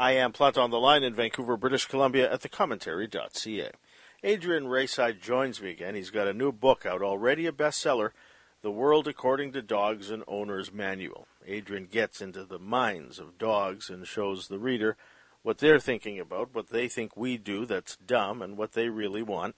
[0.00, 3.70] I am Planta on the Line in Vancouver, British Columbia at thecommentary.ca.
[4.22, 5.94] Adrian Raeside joins me again.
[5.94, 8.12] He's got a new book out, already a bestseller,
[8.62, 11.28] The World According to Dogs and Owners Manual.
[11.46, 14.96] Adrian gets into the minds of dogs and shows the reader
[15.42, 19.22] what they're thinking about, what they think we do that's dumb, and what they really
[19.22, 19.54] want.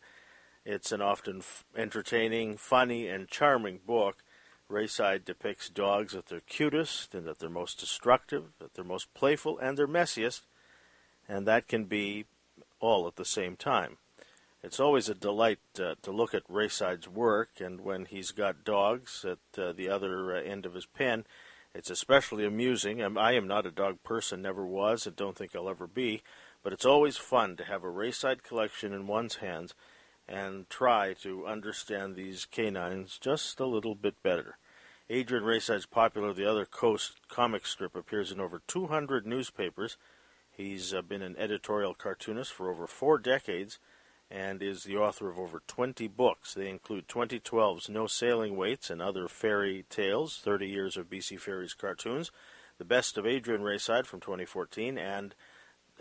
[0.64, 4.24] It's an often f- entertaining, funny, and charming book.
[4.73, 9.59] Raeside depicts dogs at their cutest and at their most destructive, at their most playful,
[9.59, 10.41] and their messiest,
[11.29, 12.24] and that can be
[12.80, 13.98] all at the same time.
[14.62, 19.24] It's always a delight uh, to look at Raeside's work, and when he's got dogs
[19.24, 21.25] at uh, the other uh, end of his pen,
[21.75, 23.02] it's especially amusing.
[23.02, 26.23] I am not a dog person, never was, and don't think I'll ever be,
[26.62, 29.75] but it's always fun to have a Raeside collection in one's hands
[30.29, 34.59] and try to understand these canines just a little bit better.
[35.11, 39.97] Adrian Raeside's popular The Other Coast comic strip appears in over 200 newspapers.
[40.51, 43.79] He's uh, been an editorial cartoonist for over four decades
[44.31, 46.55] and is the author of over 20 books.
[46.55, 51.75] They include 2012's No Sailing Waits and Other Ferry Fails, 30 Years of BC Ferries
[51.75, 52.31] Cartoons,
[52.79, 55.34] The Best of Adrian Raeside from 2014, and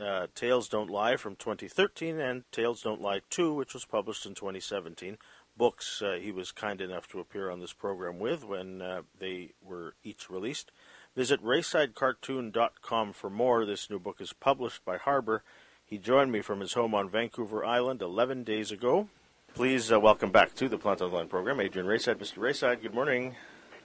[0.01, 4.33] uh, Tails Don't Lie from 2013, and Tails Don't Lie 2, which was published in
[4.33, 5.17] 2017
[5.57, 9.51] books uh, he was kind enough to appear on this program with when uh, they
[9.63, 10.71] were each released.
[11.15, 13.65] Visit raesidecartoon.com for more.
[13.65, 15.43] This new book is published by Harbour.
[15.85, 19.09] He joined me from his home on Vancouver Island 11 days ago.
[19.53, 22.15] Please uh, welcome back to the Planta Online program, Adrian Raeside.
[22.15, 22.37] Mr.
[22.37, 23.35] Raeside, good morning.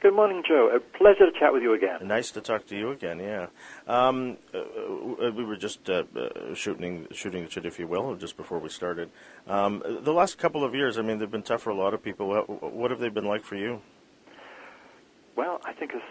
[0.02, 0.70] Good morning, Joe.
[0.77, 2.06] A pleasure to chat with you again.
[2.06, 3.19] Nice to talk to you again.
[3.19, 3.47] Yeah,
[3.86, 8.14] um, uh, uh we were just uh, uh, shooting shooting the shit, if you will,
[8.14, 9.11] just before we started.
[9.47, 12.03] Um, the last couple of years, I mean, they've been tough for a lot of
[12.03, 12.28] people.
[12.28, 13.80] What have they been like for you?
[15.34, 16.05] Well, I think it's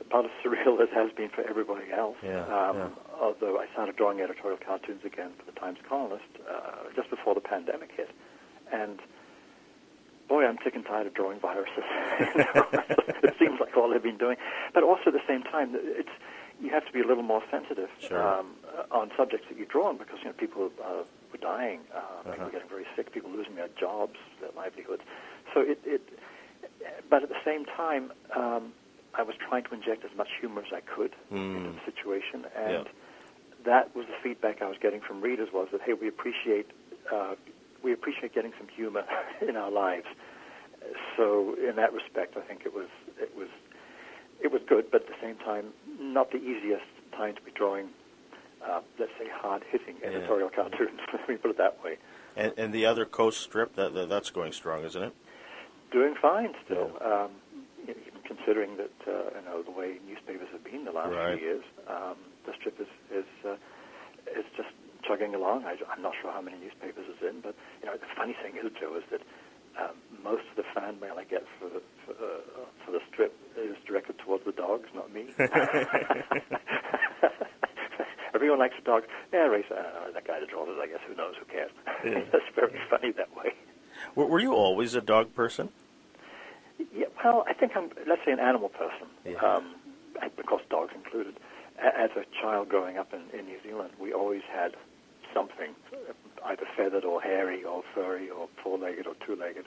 [0.00, 2.16] about as surreal as has been for everybody else.
[2.22, 2.88] Yeah, um, yeah.
[3.18, 7.40] Although I started drawing editorial cartoons again for the Times Colonist uh, just before the
[7.40, 8.10] pandemic hit,
[8.72, 9.00] and
[10.30, 11.84] boy, I'm sick and tired of drawing viruses.
[13.26, 14.36] it seems like all they've been doing.
[14.72, 16.08] But also at the same time, it's
[16.62, 18.22] you have to be a little more sensitive sure.
[18.22, 18.54] um,
[18.90, 21.02] on subjects that you draw on because you know people uh,
[21.32, 22.32] were dying, uh, uh-huh.
[22.32, 25.02] people getting very sick, people losing their jobs, their livelihoods.
[25.52, 26.00] So it, it
[27.08, 28.72] but at the same time, um,
[29.14, 31.56] I was trying to inject as much humor as I could mm.
[31.56, 32.86] into the situation, and
[33.64, 36.70] that was the feedback I was getting from readers was that hey, we appreciate
[37.12, 37.34] uh,
[37.82, 39.04] we appreciate getting some humor
[39.48, 40.06] in our lives.
[41.16, 43.48] So in that respect, I think it was it was
[44.42, 45.66] it was good, but at the same time,
[45.98, 47.88] not the easiest time to be drawing,
[48.66, 50.08] uh, let's say, hard-hitting yeah.
[50.08, 50.98] editorial cartoons.
[51.12, 51.98] Let me put it that way.
[52.36, 55.12] And, and the other coast strip that, that, that's going strong, isn't it?
[55.92, 56.92] Doing fine still.
[57.00, 57.24] Yeah.
[57.24, 57.30] Um,
[57.82, 61.36] even considering that uh, you know the way newspapers have been the last right.
[61.36, 63.54] few years, um, the strip is is uh,
[64.38, 64.68] is just
[65.10, 65.64] chugging along.
[65.66, 68.54] I, am not sure how many newspapers it's in, but you know the funny thing
[68.54, 69.22] is, Joe, is that
[69.78, 73.34] um, most of the fan mail I get for the for, uh, for the strip
[73.58, 75.26] is directed towards the dogs, not me.
[78.34, 79.06] Everyone likes the dogs.
[79.32, 79.66] Yeah, race.
[79.70, 81.00] Uh, that guy that draws it, I guess.
[81.08, 81.34] Who knows?
[81.38, 81.72] Who cares?
[82.04, 82.22] Yeah.
[82.32, 83.52] That's very funny that way.
[84.14, 85.70] Were, were you always a dog person?
[86.78, 87.06] Yeah.
[87.24, 87.90] Well, I think I'm.
[88.06, 89.08] Let's say an animal person.
[89.26, 89.38] Yeah.
[89.38, 89.74] Um,
[90.22, 91.34] of course, dogs included.
[91.78, 94.76] As a child growing up in, in New Zealand, we always had
[95.34, 95.74] something,
[96.46, 99.66] either feathered or hairy or furry or four-legged or two-legged,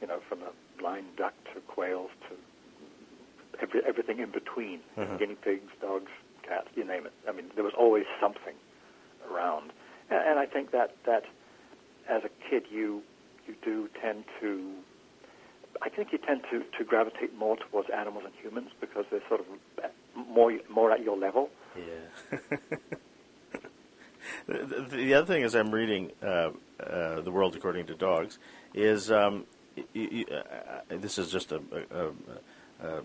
[0.00, 2.36] you know, from a blind duck to quails to
[3.62, 5.16] every, everything in between, mm-hmm.
[5.16, 6.10] guinea pigs, dogs,
[6.42, 7.12] cats, you name it.
[7.28, 8.54] I mean, there was always something
[9.30, 9.72] around,
[10.10, 11.24] and, and I think that that
[12.08, 13.02] as a kid you
[13.46, 14.72] you do tend to.
[15.82, 19.40] I think you tend to, to gravitate more towards animals and humans because they're sort
[19.40, 19.46] of
[20.28, 21.50] more more at your level.
[21.76, 22.38] Yeah.
[24.46, 28.38] the, the, other thing is, I'm reading uh, uh, "The World According to Dogs."
[28.74, 29.46] Is um,
[29.78, 29.82] uh,
[30.90, 33.02] this is just a, a, a,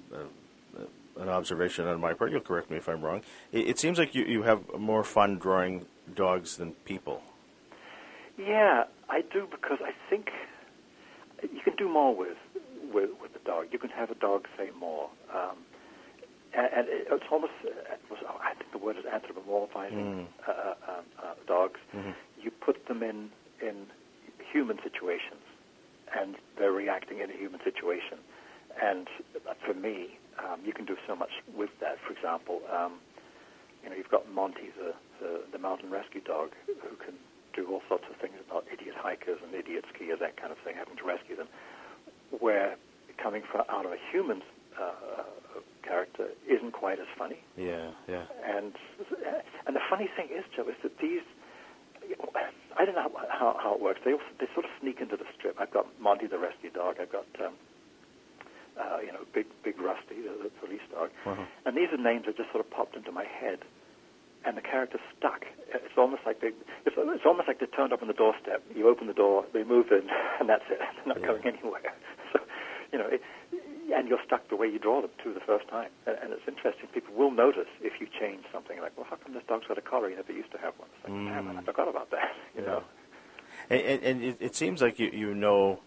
[1.20, 2.32] an observation on my part?
[2.32, 3.22] You'll correct me if I'm wrong.
[3.52, 7.22] It, it seems like you, you have more fun drawing dogs than people.
[8.38, 10.30] Yeah, I do because I think
[11.42, 12.38] you can do more with
[12.94, 13.68] with, with the dog.
[13.72, 15.10] You can have a dog say more.
[15.34, 15.58] Um,
[16.56, 20.28] and, and it's almost, it was, I think the word is anthropomorphizing mm.
[20.48, 21.80] uh, uh, um, uh, dogs.
[21.96, 22.12] Mm-hmm.
[22.42, 23.30] You put them in,
[23.62, 23.88] in
[24.52, 25.44] human situations,
[26.18, 28.20] and they're reacting in a human situation.
[28.82, 29.08] And
[29.66, 31.98] for me, um, you can do so much with that.
[32.06, 33.00] For example, um,
[33.84, 37.16] you know, you've got Monty, the, the, the mountain rescue dog, who can
[37.54, 40.76] do all sorts of things about idiot hikers and idiot skiers, that kind of thing,
[40.78, 41.48] having to rescue them.
[42.40, 42.76] Where
[43.22, 44.44] coming from, out of a human's
[44.80, 45.24] uh,
[45.88, 47.40] character isn't quite as funny.
[47.58, 48.26] Yeah, yeah.
[48.44, 48.74] And
[49.68, 51.22] and the funny thing is, Joe, is that these
[52.78, 54.02] I don't know how, how it works.
[54.04, 55.56] They also, they sort of sneak into the strip.
[55.60, 56.98] I've got Monty the rescue dog.
[57.00, 57.54] I've got um,
[58.78, 61.10] uh, you know Big Big Rusty the, the police dog.
[61.26, 61.46] Uh-huh.
[61.66, 63.60] And these are names that just sort of popped into my head,
[64.46, 65.46] and the character's stuck.
[65.74, 66.52] It's almost like they
[66.86, 68.62] it's, it's almost like they turned up on the doorstep.
[68.76, 70.06] You open the door, they move in,
[70.40, 70.80] and that's it.
[70.80, 71.28] They're not Yeah.
[71.28, 71.94] going anywhere.
[72.34, 72.40] So
[72.92, 73.08] you know.
[73.08, 73.22] It,
[73.94, 75.90] and you're stuck the way you draw them too the first time.
[76.08, 76.88] And, and it's interesting.
[76.94, 79.82] People will notice if you change something like, well, how come this dog's got a
[79.82, 80.10] collar?
[80.10, 80.90] You never used to have one.
[80.96, 81.60] It's like, damn, Mm.
[81.60, 82.32] I forgot about that.
[82.56, 82.68] You Yeah.
[82.68, 82.84] know.
[83.70, 85.80] And, and, and it, it seems like you, you know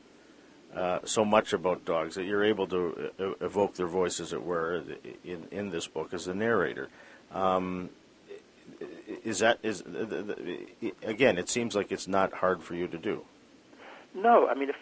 [0.75, 3.11] uh, so much about dogs that you're able to
[3.41, 4.83] evoke their voice, as it were,
[5.25, 6.89] in, in this book as a narrator.
[7.33, 7.89] Um,
[9.25, 10.23] is that is the, the,
[10.81, 11.39] the, again?
[11.39, 13.25] It seems like it's not hard for you to do.
[14.15, 14.77] No, I mean, if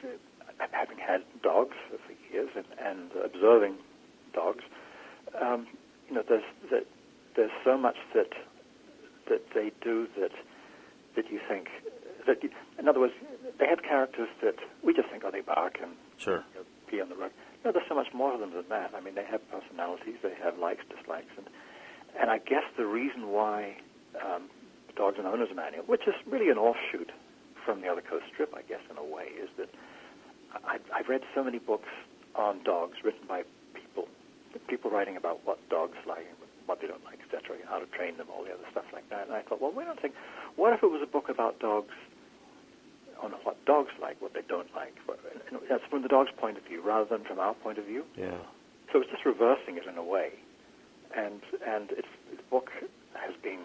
[0.72, 1.76] having had dogs
[2.36, 3.74] years and, and observing
[4.34, 4.64] dogs,
[5.40, 5.66] um,
[6.08, 6.84] you know, there's that
[7.34, 8.32] there's so much that
[9.28, 10.32] that they do that
[11.16, 11.68] that you think
[12.26, 13.14] that you, in other words,
[13.58, 16.44] they have characters that we just think, oh, they bark and Sure.
[16.52, 17.30] you know, pee on the rug.
[17.64, 18.92] No, there's so much more to them than that.
[18.96, 21.46] I mean, they have personalities, they have likes, dislikes, and
[22.18, 23.76] and I guess the reason why
[24.24, 24.48] um,
[24.96, 27.10] Dogs and Owners Manual, which is really an offshoot
[27.64, 29.68] from the Other Coast Strip, I guess, in a way, is that
[30.64, 31.88] I, I've read so many books
[32.36, 33.42] on dogs written by
[33.74, 34.08] people,
[34.68, 36.26] people writing about what dogs like,
[36.66, 39.26] what they don't like, etc., how to train them, all the other stuff like that.
[39.26, 40.12] And I thought, well, wait a second,
[40.56, 41.94] what if it was a book about dogs
[43.22, 44.94] on what dogs like, what they don't like?
[45.50, 48.04] And That's from the dog's point of view rather than from our point of view.
[48.16, 48.36] Yeah.
[48.92, 50.30] So it's just reversing it in a way.
[51.16, 52.68] And and it's, the book
[53.14, 53.60] has been,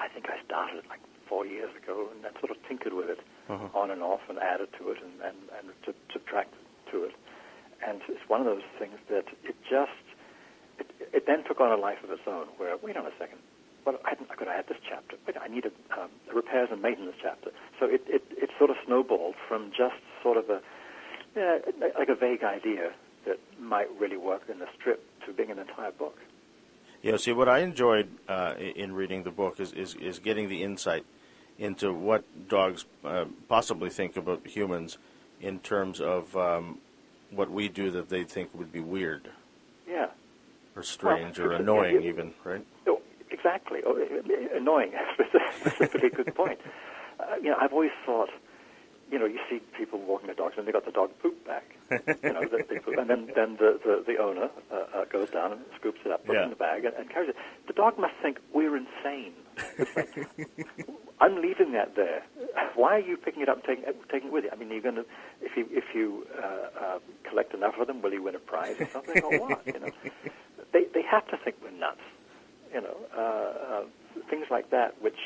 [0.00, 3.08] I think I started it like four years ago, and I sort of tinkered with
[3.08, 3.68] it Uh-huh.
[3.78, 6.58] on and off and added to it and, and, and to, subtracted
[6.90, 7.14] to it.
[7.86, 10.04] And it's one of those things that it just,
[10.78, 13.38] it, it then took on a life of its own where, wait on a second,
[13.84, 15.16] but I, I could add this chapter.
[15.26, 17.50] Wait, I need a, um, a repairs and maintenance chapter.
[17.78, 20.60] So it, it, it sort of snowballed from just sort of a,
[21.36, 21.58] yeah,
[21.98, 22.92] like a vague idea
[23.26, 26.18] that might really work in the strip to being an entire book.
[27.02, 30.62] Yeah, see, what I enjoyed uh, in reading the book is, is, is getting the
[30.62, 31.06] insight
[31.58, 34.98] into what dogs uh, possibly think about humans
[35.40, 36.78] in terms of um,
[37.30, 39.28] what we do that they think would be weird
[39.88, 40.06] Yeah.
[40.76, 42.64] or strange Well, or annoying, yeah, even, right?
[42.86, 43.00] Oh,
[43.30, 43.80] exactly.
[43.86, 44.92] Oh, eh, annoying.
[45.14, 46.58] Specifically, a good point.
[47.18, 48.30] Uh, you know, I've always thought,
[49.10, 51.64] you know, you see people walking their dogs and they got the dog poop back.
[51.90, 55.28] you know, they, they poop, and then then the the, the owner uh, uh, goes
[55.30, 56.42] down and scoops it up, puts Yeah.
[56.42, 57.36] it in the bag, and, and carries it.
[57.66, 59.32] The dog must think we're insane.
[61.20, 62.22] I'm leaving that there.
[62.74, 64.50] Why are you picking it up and taking, taking it with you?
[64.52, 65.04] I mean, you're going to,
[65.42, 66.46] if you if you uh,
[66.96, 66.98] uh,
[67.28, 69.66] collect enough of them, will you win a prize or something, or what?
[69.66, 69.90] You know,
[70.72, 72.00] they they have to think we're nuts.
[72.72, 73.84] You know, uh, uh,
[74.30, 75.18] things like that, which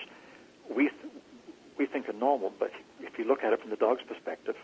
[0.68, 1.12] we th-
[1.78, 2.70] we think are normal, but
[3.00, 4.56] if you look at it from the dog's perspective,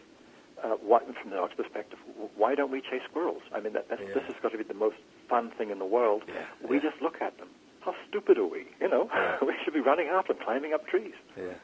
[0.65, 1.99] uh, why, from the dog's perspective,
[2.37, 3.43] why don't we chase squirrels?
[3.55, 4.15] I mean, that, that's, Yeah.
[4.15, 4.97] this has got to be the most
[5.29, 6.23] fun thing in the world.
[6.29, 6.83] Yeah, We yeah.
[6.91, 7.49] just look at them.
[7.81, 8.67] How stupid are we?
[8.81, 9.39] You know, Yeah.
[9.43, 11.15] we should be running after them, climbing up trees.
[11.37, 11.55] Yeah.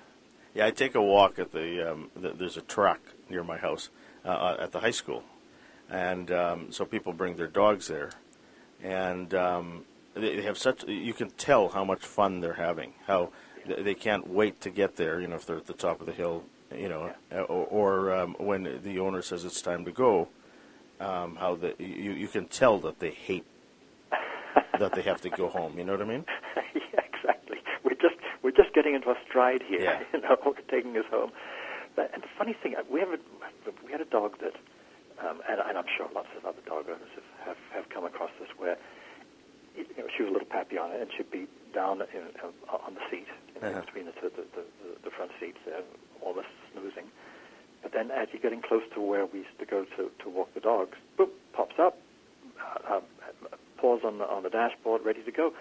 [0.55, 3.91] Yeah, I take a walk at the, um, the there's a track near my house
[4.25, 5.23] uh, uh, at the high school,
[5.91, 8.13] and um, so people bring their dogs there,
[8.83, 9.85] and um,
[10.15, 13.33] they have such you can tell how much fun they're having, how
[13.67, 15.21] th- they can't wait to get there.
[15.21, 18.15] You know, if they're at the top of the hill, you know, uh, or, or
[18.15, 20.29] um, when the owner says it's time to go,
[21.01, 23.45] um, how the you you can tell that they hate
[24.79, 25.79] that they have to go home.
[25.79, 26.25] You know what I mean?
[26.75, 27.59] yeah, exactly.
[27.85, 29.81] We're just we're just getting into a stride here.
[29.81, 30.03] Yeah.
[30.13, 31.31] You know, taking us home.
[31.95, 33.19] But, and the funny thing, uh, we have a
[33.85, 34.55] we had a dog that,
[35.25, 38.31] um, and, and I'm sure lots of other dog owners have, have, have come across
[38.41, 38.77] this, where
[39.77, 43.01] you know, she was a little Papillon, and she'd be down in, uh, on the
[43.11, 43.81] seat in Uh-huh.
[43.81, 44.65] between the, the, the,
[45.05, 45.83] the, front seats, there,
[46.23, 47.05] almost snoozing.
[47.83, 50.53] But then, as you're getting close to where we used to go to, to walk
[50.55, 51.99] the dogs, boop, pops up,
[52.61, 53.03] uh, um,
[54.05, 55.53] on the on the dashboard, ready to go.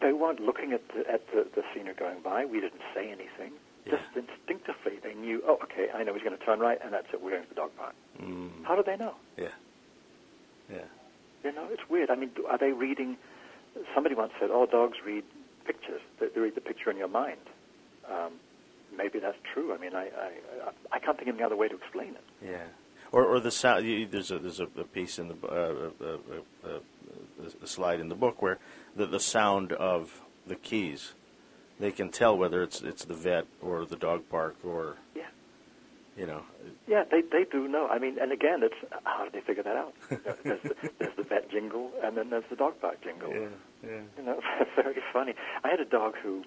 [0.00, 2.44] They weren't looking at the, at the, the scenery going by.
[2.44, 3.52] We didn't say anything.
[3.84, 3.96] Yeah.
[3.96, 5.42] Just instinctively, they knew.
[5.46, 7.20] Oh, okay, I know he's going to turn right, and that's it.
[7.22, 7.94] We're going to the dog park.
[8.22, 9.14] Mm, How do they know?
[9.36, 9.48] yeah.
[10.70, 10.84] Yeah.
[11.42, 12.10] You know, it's weird.
[12.10, 13.16] I mean, are they reading?
[13.94, 15.24] Somebody once said, "Oh, dogs read
[15.64, 16.00] pictures.
[16.20, 17.40] They, they read the picture in your mind."
[18.10, 18.32] Um,
[18.94, 19.72] maybe that's true.
[19.72, 20.30] I mean, I, I
[20.92, 22.24] I can't think of any other way to explain it.
[22.44, 22.64] Yeah,
[23.12, 23.86] or or the sound.
[23.86, 27.66] You, there's a there's a, a piece in the uh, uh, uh, uh, uh, a
[27.66, 28.58] slide in the book where
[28.96, 31.14] the the sound of the keys,
[31.78, 35.22] they can tell whether it's it's the vet or the dog park or Yeah.
[36.16, 36.42] you know.
[36.86, 37.86] Yeah, they they do know.
[37.88, 38.74] I mean, and again, it's
[39.04, 39.94] how did they figure that out?
[40.44, 43.30] There's, the, there's the vet jingle, and then there's the dog park jingle.
[43.32, 43.48] Yeah,
[43.84, 44.00] yeah.
[44.16, 44.40] You know,
[44.76, 45.34] very funny.
[45.64, 46.42] I had a dog who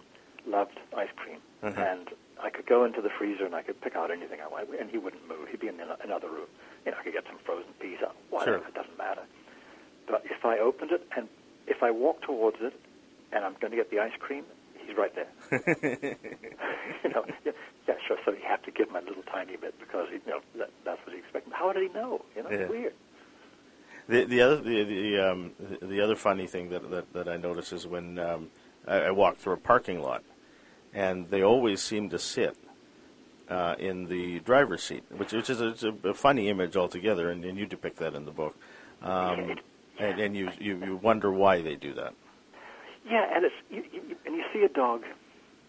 [0.48, 1.80] loved ice cream, Uh-huh.
[1.80, 2.08] and
[2.44, 4.90] I could go into the freezer and I could pick out anything I wanted, and
[4.90, 5.48] he wouldn't move.
[5.50, 6.48] He'd be in another room.
[6.86, 8.58] You know, I could get some frozen peas out, whatever.
[8.60, 8.68] Sure.
[8.68, 9.22] It doesn't matter.
[10.08, 11.28] But if I opened it and
[11.68, 12.74] if I walk towards it,
[13.32, 14.44] and I'm going to get the ice cream,
[14.86, 15.30] he's right there.
[17.04, 17.52] you know, yeah,
[17.88, 18.18] yeah, sure.
[18.26, 20.70] So you have to give him a little tiny bit because he, you know that,
[20.84, 21.54] that's what he expected.
[21.54, 22.22] How did he know?
[22.36, 22.58] You know, Yeah.
[22.58, 22.94] it's weird.
[24.10, 27.38] The the other the the, um, the the other funny thing that that, that I
[27.38, 28.50] notice is when um,
[28.88, 30.24] I, I walk through a parking lot,
[30.94, 32.58] and they always seem to sit
[33.50, 37.58] uh, in the driver's seat, which, which is a, a funny image altogether, and, and
[37.58, 38.56] you depict that in the book.
[39.02, 39.58] Um,
[40.00, 42.14] and, and you, you you wonder why they do that.
[43.10, 45.04] Yeah, and it's you, you, and you see a dog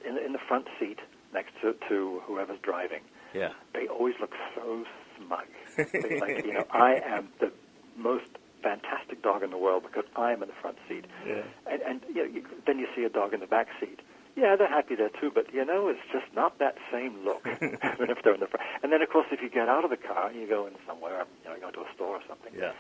[0.07, 0.99] in in the front seat
[1.33, 3.01] next to to whoever's driving.
[3.35, 3.53] Yeah.
[3.73, 4.85] They always look so
[5.17, 5.47] smug.
[5.77, 7.51] They like, you know, I am the
[7.97, 8.29] most
[8.63, 11.07] fantastic dog in the world because I am in the front seat.
[11.27, 11.43] Yeah.
[11.67, 14.01] And, and you know, you, then you see a dog in the back seat.
[14.37, 18.19] Yeah, they're happy there too, but you know, it's just not that same look if
[18.25, 18.65] they're in the front.
[18.83, 20.75] And then, of course, if you get out of the car and you go in
[20.87, 22.73] somewhere, you know, you go to a store or something, Yeah.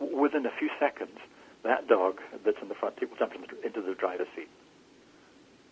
[0.00, 1.16] within a few seconds,
[1.64, 4.48] that dog that's in the front seat will jump into the, into the driver's seat.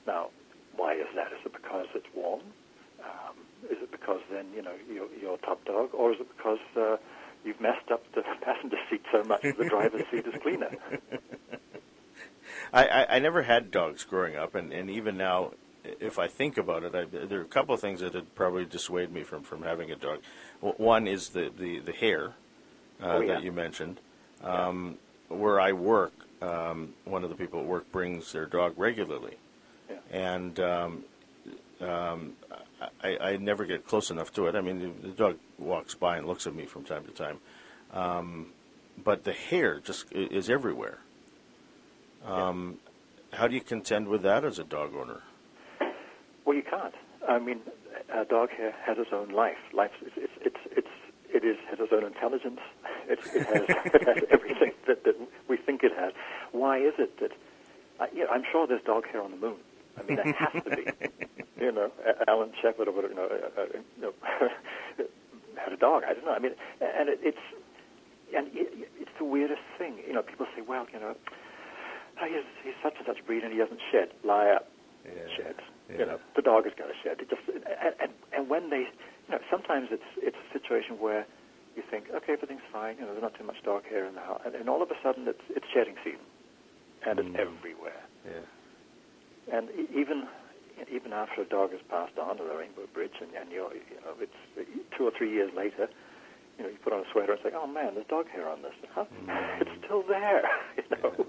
[0.06, 0.30] Now,
[0.76, 1.28] why is that?
[1.32, 2.40] Is it because it's warm?
[3.04, 3.36] Um,
[3.70, 6.96] is it because then you know you're, you're top dog, or is it because uh,
[7.44, 10.70] you've messed up the passenger seat so much that the driver's seat is cleaner?
[12.72, 15.52] I, I, I never had dogs growing up, and, and even now,
[16.00, 18.64] if I think about it, I, there are a couple of things that would probably
[18.64, 20.20] dissuade me from, from having a dog.
[20.62, 22.32] W- One is the, the, the hair
[23.02, 23.34] uh, Oh, yeah.
[23.34, 23.98] that you mentioned.
[24.42, 24.98] Um,
[25.28, 29.36] Where I work, um, one of the people at work brings their dog regularly,
[29.90, 29.96] Yeah.
[30.10, 31.04] and um,
[31.80, 32.32] um,
[33.02, 34.54] I, I never get close enough to it.
[34.54, 37.38] I mean, the, the dog walks by and looks at me from time to time,
[37.92, 38.46] um,
[39.02, 40.98] but the hair just is everywhere.
[42.24, 42.78] Um,
[43.32, 45.22] How do you contend with that as a dog owner?
[46.44, 46.94] Well, you can't.
[47.28, 47.60] I mean,
[48.12, 49.56] a dog hair has its own life.
[49.72, 50.88] Life, it's, it's, it's, it's
[51.34, 52.60] it is has its own intelligence.
[53.08, 53.64] It, it has
[53.94, 55.16] it has everything that, that
[55.48, 56.12] we think it has.
[56.52, 57.32] Why is it that?
[58.00, 59.56] Uh, know, I'm sure there's dog hair on the moon.
[59.98, 60.84] I mean, there has to be.
[61.60, 61.90] you know,
[62.28, 63.14] Alan Shepard or whatever.
[63.14, 63.66] You know, uh, uh,
[63.96, 64.12] you know
[65.56, 66.02] had a dog.
[66.04, 66.32] I don't know.
[66.32, 67.38] I mean, and it, it's
[68.36, 69.98] and it, it's the weirdest thing.
[70.06, 71.16] You know, people say, well, you know,
[72.20, 74.08] oh, he's, he's such and such breed and he doesn't shed.
[74.24, 74.60] Liar
[75.36, 75.60] sheds.
[75.90, 75.98] Yeah.
[75.98, 77.20] You know, the dog has got to shed.
[77.20, 78.88] It just and, and and when they,
[79.28, 81.26] you know, sometimes it's it's a situation where
[81.76, 82.96] you think, okay, everything's fine.
[82.96, 84.90] You know, there's not too much dog hair in the house, and, and all of
[84.90, 86.24] a sudden it's it's shedding season,
[87.04, 87.26] and Mm.
[87.28, 88.00] it's everywhere.
[88.24, 88.46] Yeah.
[89.52, 90.24] And even
[90.90, 94.00] even after a dog has passed on to the Rainbow Bridge, and, and you're, you
[94.04, 94.40] know, it's
[94.96, 95.88] two or three years later,
[96.56, 98.62] you know, you put on a sweater and say, oh man, there's dog hair on
[98.62, 98.72] this.
[98.94, 99.04] Huh?
[99.26, 99.60] Mm.
[99.60, 100.48] It's still there.
[100.76, 101.26] You know.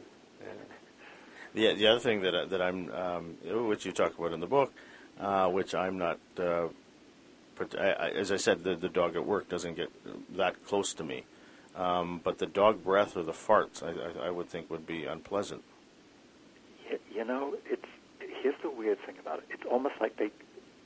[1.55, 4.47] The, the other thing that, I, that I'm, um, which you talk about in the
[4.47, 4.73] book,
[5.19, 6.67] uh, which I'm not, uh,
[7.55, 9.89] but I, I, as I said, the, the dog at work doesn't get
[10.35, 11.23] that close to me.
[11.73, 15.05] Um, but the dog breath or the farts, I, I, I would think would be
[15.05, 15.63] unpleasant.
[17.13, 17.85] You know, it's
[18.43, 19.45] here's the weird thing about it.
[19.49, 20.29] It's almost like they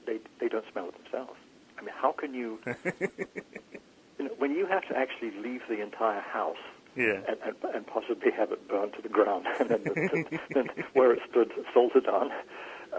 [0.05, 1.39] they they don't smell it themselves.
[1.77, 2.59] I mean, how can you?
[2.99, 6.57] you know, when you have to actually leave the entire house
[6.99, 7.21] Yeah.
[7.27, 11.13] and, and, and possibly have it burned to the ground, and then, the, then where
[11.13, 12.29] it stood salted on,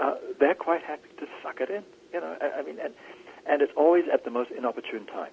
[0.01, 1.85] uh, they're quite happy to suck it in.
[2.13, 2.95] You know, I, I mean, and
[3.47, 5.33] and it's always at the most inopportune time.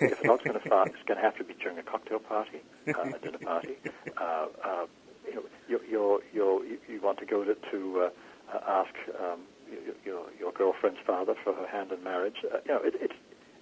[0.00, 2.18] If a dog's going to fart, it's going to have to be during a cocktail
[2.18, 3.76] party, uh, a dinner party.
[4.16, 4.86] Uh, uh,
[5.26, 8.08] you know, you're, you're, you're, you you want to go to, to
[8.52, 12.36] uh, uh, ask um, your, your your girlfriend's father for her hand in marriage.
[12.44, 13.14] Uh, you know, it, it's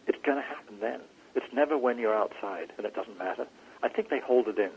[0.06, 1.00] it's going to happen then.
[1.34, 3.46] It's never when you're outside, and it doesn't matter.
[3.85, 4.71] I think they hold it in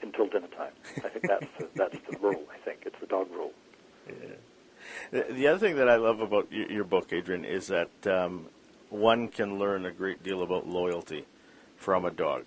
[0.00, 0.72] until dinner time.
[0.98, 2.44] I think that's the, that's the rule.
[2.54, 3.50] I think it's the dog rule.
[5.10, 8.46] The, the other thing that I love about your, your book, Adrian, is that um,
[8.90, 11.26] one can learn a great deal about loyalty
[11.76, 12.44] from a dog,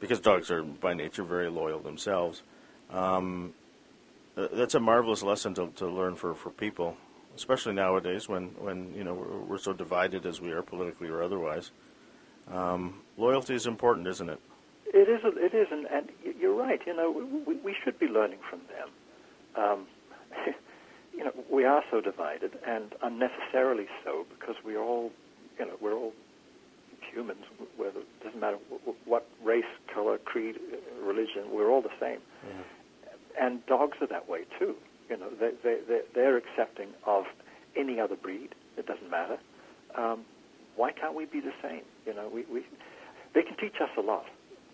[0.00, 2.42] because dogs are by nature very loyal themselves.
[2.90, 3.52] Um,
[4.38, 6.96] uh, that's a marvelous lesson to, to learn for, for people,
[7.36, 11.22] especially nowadays when, when you know we're, we're so divided as we are politically or
[11.22, 11.72] otherwise.
[12.48, 14.40] Um, loyalty is important, isn't it?
[14.92, 15.20] It is.
[15.24, 16.80] It is, and, and you're right.
[16.86, 17.10] You know,
[17.46, 18.88] we, we should be learning from them.
[19.64, 19.86] Um,
[21.16, 25.10] you know, we are so divided, and unnecessarily so, because we are all,
[25.58, 26.12] you know, we're all
[27.12, 27.44] humans.
[27.76, 31.94] Whether it doesn't matter wh- wh- what race, color, creed, uh, religion, we're all the
[32.00, 32.18] same.
[33.40, 34.74] And dogs are that way too.
[35.08, 37.24] You know, they, they, they, they're accepting of
[37.76, 38.50] any other breed.
[38.76, 39.38] It doesn't matter.
[39.96, 40.24] Um,
[40.76, 41.82] why can't we be the same?
[42.06, 42.62] You know, we, we
[43.34, 44.24] they can teach us a lot,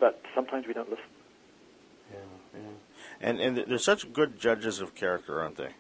[0.00, 1.05] but sometimes we don't listen.
[2.12, 2.61] Yeah, yeah.
[3.21, 5.71] And and they're such good judges of character, aren't they?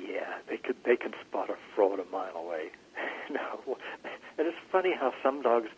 [0.00, 2.70] Yeah, they could they can spot a fraud a mile away.
[3.30, 3.76] no,
[4.38, 5.68] and it's funny how some dogs,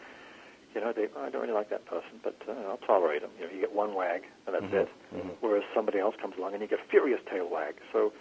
[0.75, 3.31] you know, they I don't really like that person, but uh, I'll tolerate them.
[3.39, 4.77] You know, you get one wag and that's Mm-hmm.
[4.77, 4.89] it.
[5.41, 7.75] Whereas somebody else comes along and you get furious tail wag.
[7.93, 8.13] So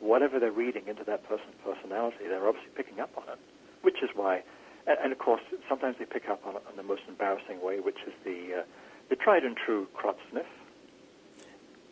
[0.00, 3.38] whatever they're reading into that person's personality, they're obviously picking up on it,
[3.82, 4.42] which is why.
[4.86, 7.98] And, and of course, sometimes they pick up on in the most embarrassing way, which
[8.06, 8.62] is the uh,
[9.08, 10.46] the tried and true crotch sniff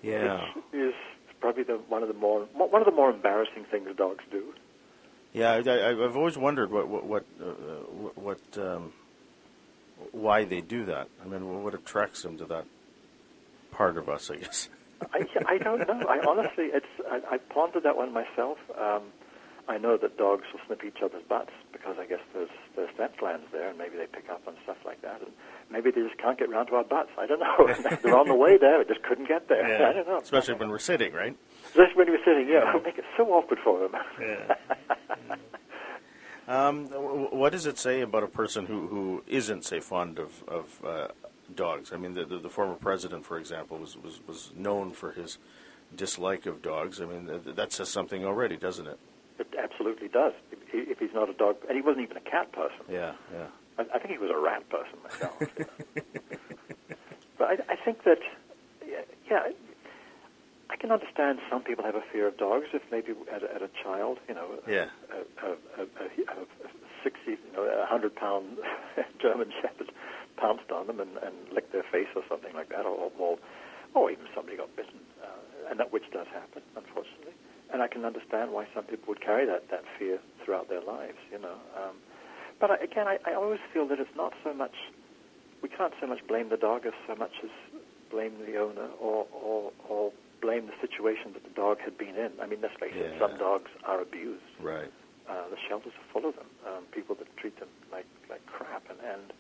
[0.03, 0.95] Yeah, which is
[1.41, 4.55] probably the one of the more one of the more embarrassing things dogs do.
[5.33, 5.53] yeah.
[5.53, 7.45] I, I, I've always wondered what what what, uh,
[8.15, 8.93] what um,
[10.13, 11.09] why they do that.
[11.25, 12.67] I mean, what attracts them to that
[13.71, 14.31] part of us?
[14.31, 14.69] I guess.
[15.13, 16.01] I, I don't know.
[16.09, 18.59] I honestly, it's I, I pondered that one myself.
[18.79, 19.03] Um,
[19.69, 23.17] I know that dogs will snip each other's butts because I guess there's there's scent
[23.19, 25.31] glands there, and maybe they pick up on stuff like that, and
[25.71, 27.11] maybe they just can't get round to our butts.
[27.19, 27.73] I don't know.
[28.03, 29.65] They're on the way there, but just couldn't get there.
[29.89, 30.19] I don't know.
[30.19, 31.37] Especially when we're sitting, right?
[31.67, 33.93] Especially when we're sitting, yeah, it'll make it so awkward for them.
[34.21, 35.37] Yeah.
[36.49, 40.85] um, what does it say about a person who, who isn't, say, fond of, of
[40.85, 41.09] uh,
[41.55, 41.93] dogs?
[41.93, 45.39] I mean, the, the, the former president, for example, was, was, was known for his
[45.95, 47.01] dislike of dogs.
[47.01, 48.99] I mean, th- that says something already, doesn't it?
[49.83, 50.33] Absolutely does.
[50.53, 52.87] If, if he's not a dog, and he wasn't even a cat person.
[52.89, 53.47] Yeah, yeah.
[53.79, 55.35] I, I think he was a rat person myself.
[55.41, 56.05] you know.
[57.39, 58.19] but I, I think that,
[59.29, 59.51] yeah,
[60.71, 63.63] I can understand some people have a fear of dogs if maybe at a, at
[63.63, 64.87] a child, you know, Yeah.
[65.11, 65.51] a, a,
[65.83, 66.47] a, a, a,
[67.03, 68.59] 60, you know, a 100 pound
[69.21, 69.91] German Shepherd
[70.37, 73.37] pounced on them and, and licked their face or something like that, or, or,
[73.95, 77.35] or even somebody got bitten, uh, and that which does happen, unfortunately.
[77.73, 81.17] And I can understand why some people would carry that, that fear throughout their lives,
[81.33, 81.57] you know.
[81.77, 81.97] Um,
[82.61, 84.75] but I, again, I, I always feel that it's not so much,
[85.63, 87.51] we can't so much blame the dog as so much as
[88.11, 90.13] blame the owner or, or, or
[90.43, 92.33] blame the situation that the dog had been in.
[92.43, 94.45] I mean, let's face it, some dogs are abused.
[94.61, 94.93] Right.
[95.31, 96.51] Uh, the shelters are full of them.
[96.67, 99.33] Um, people that treat them like, like crap, and, and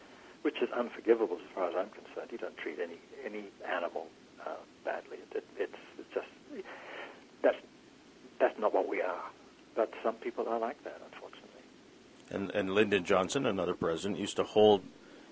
[0.42, 2.30] which is unforgivable as far as I'm concerned.
[2.30, 4.06] You don't treat any any animal
[4.40, 5.18] uh, badly.
[5.34, 6.30] It, it's, it's just
[7.42, 7.58] that's
[8.40, 9.24] that's not what we are.
[9.74, 11.64] But some people are like that, unfortunately.
[12.30, 14.82] And, and Lyndon Johnson, another president, used to hold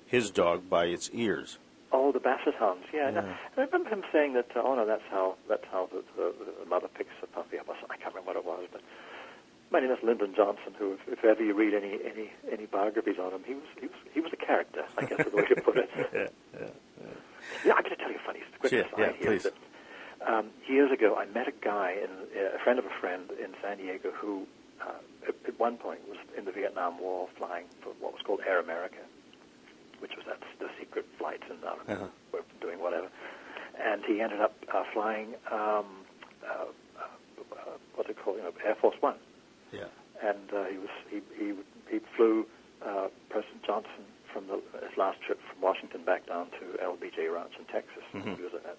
[0.06, 1.58] his dog by its ears.
[1.92, 2.84] Oh, the basset hounds.
[2.92, 3.18] Yeah, Yeah.
[3.18, 4.46] and I remember him saying that.
[4.56, 7.66] Uh, oh no, that's how that's how the, the, the mother picks the puppy up.
[7.68, 8.80] I can't remember what it was, but
[9.72, 10.72] my name is Lyndon Johnson.
[10.78, 13.86] Who, if, if ever you read any any any biographies on him, he was he
[13.88, 14.84] was he was a character.
[14.98, 15.90] I guess is the way to put it.
[16.14, 16.28] Yeah,
[16.60, 16.66] yeah.
[17.64, 19.26] Yeah, I'm going to tell you a funny quick Yeah, aside yeah, here.
[19.26, 19.42] please.
[19.44, 19.54] That,
[20.26, 22.10] um, years ago, I met a guy, in,
[22.54, 24.46] a friend of a friend in San Diego, who
[24.80, 24.92] uh,
[25.28, 28.60] at, at one point was in the Vietnam War, flying for what was called Air
[28.60, 28.98] America,
[30.00, 32.06] which was that the secret flights and uh, Uh-huh.
[32.32, 33.08] were doing whatever.
[33.82, 35.86] And he ended up uh, flying um,
[36.44, 36.66] uh,
[36.98, 37.04] uh,
[37.52, 39.16] uh, what they call you know Air Force One
[39.72, 39.84] Yeah.
[40.22, 41.52] and uh, he was he he,
[41.90, 42.46] he flew
[42.84, 47.52] uh, President Johnson from the, his last trip from Washington back down to LBJ Ranch
[47.58, 48.02] in Texas.
[48.14, 48.36] Mhm.
[48.36, 48.76] He was at,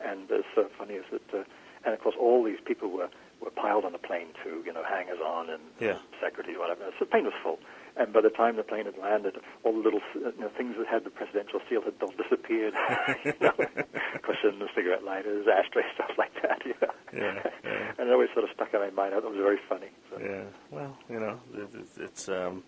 [0.00, 1.44] and it's so funny is that, uh,
[1.84, 3.08] and of course all these people were
[3.40, 5.98] were piled on the plane too, you know, hangers on and Yeah.
[6.22, 6.88] secretaries, whatever.
[6.98, 7.58] So the plane was full.
[7.98, 10.86] And by the time the plane had landed, all the little you know, things that
[10.86, 12.72] had the presidential seal had all disappeared.
[13.24, 13.52] you know,
[14.22, 16.64] cushions, cigarette lighters, ashtray, stuff like that.
[16.64, 16.92] You know?
[17.12, 17.92] Yeah, yeah.
[17.98, 19.12] and it always sort of stuck in my mind.
[19.14, 19.88] It was very funny.
[20.10, 20.18] So.
[20.18, 20.44] Yeah.
[20.70, 22.28] Well, you know, it, it- it's.
[22.30, 22.64] Um,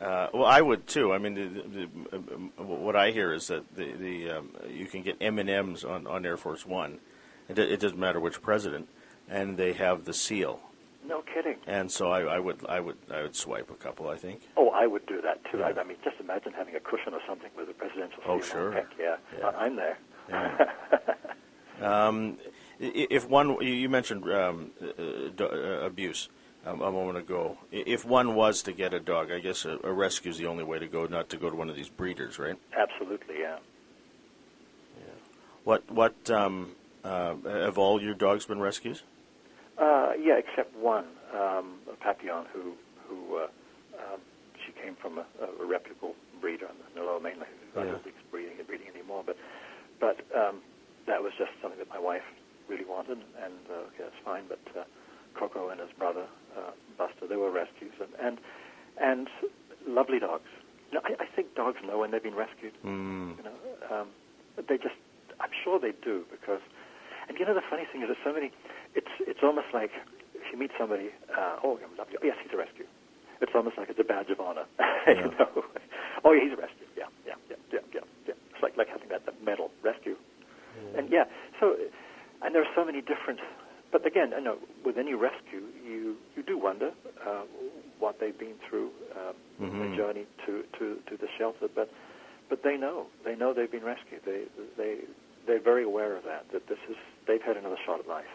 [0.00, 1.12] uh, well, I would too.
[1.12, 5.02] I mean, the, the, um, what I hear is that the, the um, you can
[5.02, 6.98] get M and M's on, on Air Force One.
[7.48, 8.88] It, it doesn't matter which president,
[9.28, 10.60] and they have the seal.
[11.06, 11.56] No kidding.
[11.66, 14.08] And so I, I would, I would, I would swipe a couple.
[14.08, 14.40] I think.
[14.56, 15.58] Oh, I would do that too.
[15.58, 15.66] Yeah.
[15.76, 18.50] I, I mean, just imagine having a cushion or something with a presidential Oh, seal
[18.50, 18.70] sure.
[18.72, 18.86] on it.
[18.88, 19.46] Heck, yeah, Yeah.
[19.48, 19.98] I- I'm there.
[20.28, 20.70] Yeah.
[21.80, 22.38] Um,
[22.78, 24.86] if one, you- you mentioned um, uh,
[25.34, 26.28] do- uh, abuse
[26.66, 27.58] um, a moment ago.
[27.72, 30.64] If one was to get a dog, I guess a, a rescue is the only
[30.64, 32.56] way to go, not to go to one of these breeders, right?
[32.76, 33.58] Absolutely, yeah.
[35.64, 36.72] What, what, um,
[37.02, 39.02] uh, have all your dogs been rescues?
[39.78, 42.74] Uh, yeah, except one, um, a Papillon, who
[43.08, 43.48] who uh,
[43.98, 44.20] um,
[44.64, 47.50] she came from a, a reputable breeder on the Lower Mainland.
[47.76, 47.90] I Yeah.
[47.92, 49.36] don't think it's breeding and breeding anymore, but
[50.00, 50.60] but um,
[51.06, 52.22] that was just something that my wife
[52.68, 54.44] really wanted, and uh, okay, that's fine.
[54.48, 54.84] But uh,
[55.38, 58.38] Coco and his brother uh, Buster, they were rescues, and and,
[59.00, 59.28] and
[59.86, 60.48] lovely dogs.
[60.90, 62.74] You know, I, I think dogs know when they've been rescued.
[62.84, 63.36] Mm.
[63.38, 63.58] You know,
[63.90, 64.08] um,
[64.68, 64.94] they just,
[65.40, 66.62] I'm sure they do because,
[67.28, 68.52] and you know, the funny thing is, there's so many.
[68.94, 69.90] It's it's almost like
[70.34, 72.18] if you meet somebody, uh, oh, I love you.
[72.22, 72.86] Oh, yes, he's a rescue.
[73.40, 74.64] it's almost like it's a badge of honor.
[75.06, 75.20] Yeah.
[75.20, 75.60] you know?
[76.24, 76.88] Oh, yeah, he's a rescue.
[76.96, 78.32] Yeah, yeah, yeah, yeah, yeah, yeah.
[78.54, 80.16] It's like like having that, that medal, rescue.
[80.96, 81.24] And yeah,
[81.60, 81.76] so
[82.42, 83.40] and there are so many different.
[83.94, 86.90] But again, I know with any rescue, you you do wonder
[87.24, 87.44] uh,
[88.00, 89.78] what they've been through, um, Mhm.
[89.90, 91.68] the journey to, to, to the shelter.
[91.72, 91.88] But
[92.48, 94.22] but they know they know they've been rescued.
[94.24, 94.40] They
[94.76, 94.92] they
[95.46, 96.50] they're very aware of that.
[96.50, 96.96] That this is
[97.28, 98.32] they've had another shot at life.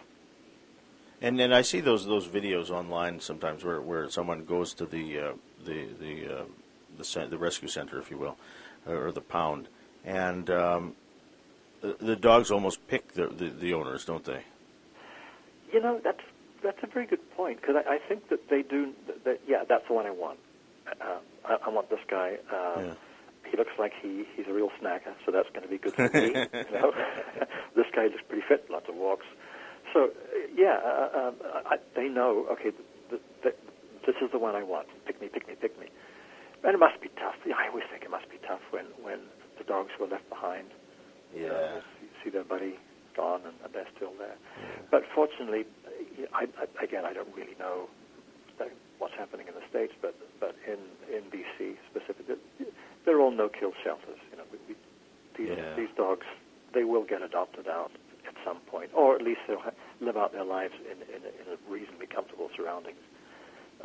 [1.21, 5.19] And then I see those those videos online sometimes where, where someone goes to the
[5.19, 5.33] uh,
[5.65, 6.45] the the uh,
[6.97, 8.37] the, the rescue center, if you will,
[8.87, 9.67] or the pound,
[10.05, 10.95] and um,
[11.81, 14.43] the, the dogs almost pick the, the the owners, don't they?
[15.71, 16.21] You know, that's
[16.63, 18.93] that's a very good point because I, I think that they do.
[19.25, 20.39] That, yeah, that's the one I want.
[20.87, 22.37] Uh, I, I want this guy.
[22.51, 22.93] Uh, Yeah.
[23.49, 26.07] He looks like he, he's a real snacker, so that's going to be good for
[26.13, 26.27] me.
[26.27, 26.93] you know,
[27.75, 29.25] this guy looks pretty fit, lots of walks.
[29.91, 30.09] So uh,
[30.55, 32.45] yeah, uh, um, I, they know.
[32.51, 32.69] Okay,
[33.09, 33.55] th- th-
[34.05, 34.85] this is the one I want.
[35.07, 35.87] Pick me, pick me, pick me.
[36.63, 37.35] And it must be tough.
[37.43, 39.17] Yeah, I always think it must be tough when when
[39.57, 40.67] the dogs were left behind.
[41.35, 41.49] Yeah.
[41.49, 42.77] Uh, see, see their buddy
[43.15, 44.35] gone and, and they're still there.
[44.91, 45.65] But fortunately,
[46.33, 47.87] I, I, again, I don't really know
[48.99, 50.77] what's happening in the states, but but in
[51.13, 52.35] in BC specifically,
[53.05, 54.19] they're all no-kill shelters.
[54.31, 54.75] You know, we, we,
[55.37, 55.75] these Yeah.
[55.75, 56.25] these dogs
[56.73, 57.91] they will get adopted out
[58.27, 61.35] at some point, or at least they'll ha- live out their lives in in, a-
[61.41, 62.99] in a reasonably comfortable surroundings.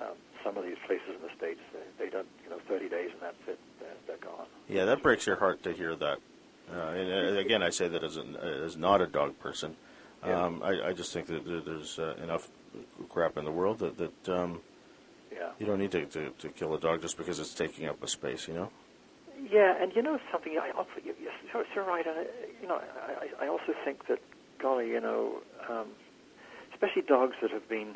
[0.00, 3.10] Um, some of these places in the states, they, they don't, you know, 30 days
[3.12, 4.46] and that's it, they're, they're gone.
[4.68, 6.18] Yeah, that breaks your heart to hear that.
[6.72, 9.76] Uh, and uh, again, I say that as, an, as not a dog person.
[10.26, 10.42] Yeah.
[10.44, 12.48] Um, I, I just think that there's uh, enough
[13.10, 14.60] crap in the world that, that um,
[15.30, 15.50] Yeah.
[15.58, 18.08] you don't need to, to, to kill a dog just because it's taking up a
[18.08, 18.70] space, you know?
[19.50, 20.56] Yeah, and you know something.
[20.58, 21.14] I also, you're,
[21.74, 22.06] you're right.
[22.06, 22.24] And I,
[22.62, 22.80] you know,
[23.40, 24.20] I, I also think that,
[24.58, 25.88] golly, you know, um,
[26.72, 27.94] especially dogs that have been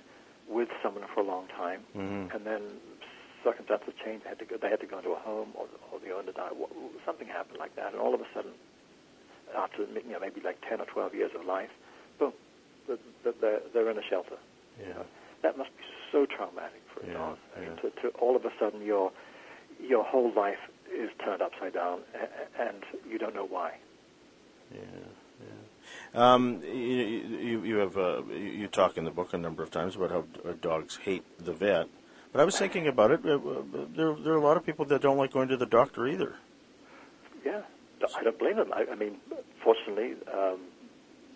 [0.49, 2.35] with someone for a long time, Mhm.
[2.35, 2.63] and then
[3.45, 4.23] circumstances change.
[4.25, 4.57] They had to go.
[4.61, 6.53] They had to go into a home, or, or the owner died.
[7.07, 8.53] Something happened like that, and all of a sudden,
[9.57, 11.71] after you know maybe like ten or twelve years of life,
[12.19, 12.33] boom,
[12.87, 14.37] the- the- they're, they're in a shelter.
[14.81, 15.03] Yeah.
[15.43, 17.39] That must be so traumatic for a Yeah, dog.
[17.57, 17.91] I mean, yeah.
[17.91, 19.13] to, to all of a sudden your
[19.81, 20.59] your whole life
[20.93, 22.01] is turned upside down,
[22.59, 23.75] and you don't know why.
[24.75, 24.81] Yeah,
[25.41, 26.33] yeah.
[26.35, 29.71] Um, you, you, you have uh, you you talk in the book a number of
[29.71, 31.87] times about how uh, dogs hate the vet,
[32.33, 33.21] but I was thinking about it.
[33.25, 33.63] Uh, uh,
[33.97, 36.37] there, there are a lot of people that don't like going to the doctor either.
[37.45, 37.63] Yeah,
[38.17, 38.73] I don't blame them.
[38.73, 39.17] I, I mean,
[39.63, 40.59] fortunately, um,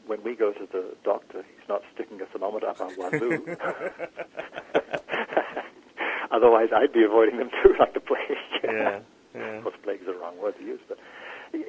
[0.07, 3.45] when we go to the doctor, he's not sticking a thermometer up our wazoo.
[6.31, 8.21] Otherwise, I'd be avoiding them too, like the plague.
[8.65, 9.01] Yeah,
[9.35, 9.41] yeah.
[9.59, 10.99] Of course, plague is the wrong word to use, but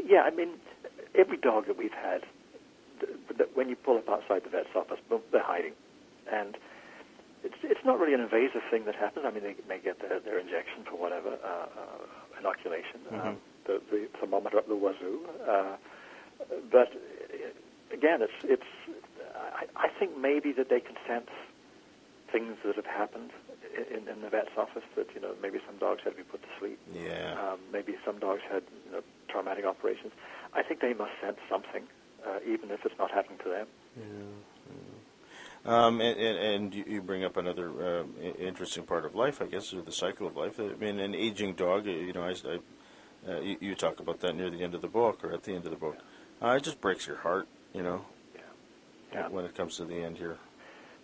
[0.06, 0.50] yeah, I mean,
[1.16, 2.22] every dog that we've had,
[3.00, 5.74] th- th- when you pull up outside the vet's office, boom, they're hiding,
[6.32, 6.56] and
[7.44, 9.26] it's it's not really an invasive thing that happens.
[9.26, 13.82] I mean, they may get their, their injection for whatever uh, uh, inoculation, um, the,
[13.92, 15.76] the thermometer up the wazoo, uh,
[16.72, 18.72] but uh, again, it's it's.
[19.36, 21.30] I, I think maybe that they can sense
[22.32, 23.32] things that have happened
[23.92, 24.84] in, in the vet's office.
[24.96, 26.80] That you know, maybe some dogs had to be put to sleep.
[26.94, 27.36] Yeah.
[27.40, 30.14] Um, maybe some dogs had you know, traumatic operations.
[30.54, 31.84] I think they must sense something,
[32.26, 33.68] uh, even if it's not happening to them.
[35.66, 38.04] Um, and, and, and you- bring up another uh,
[38.40, 40.60] interesting part of life, I guess, or the cycle of life.
[40.60, 41.88] I mean, an aging dog.
[41.88, 44.82] uh, You know, I, I, uh, you, you talk about that near the end of
[44.82, 45.98] the book, or at the end of the book.
[46.42, 48.04] Uh, it just breaks your heart, you know,
[48.36, 48.42] Yeah.
[49.14, 49.28] Yeah.
[49.30, 50.38] when it comes to the end here.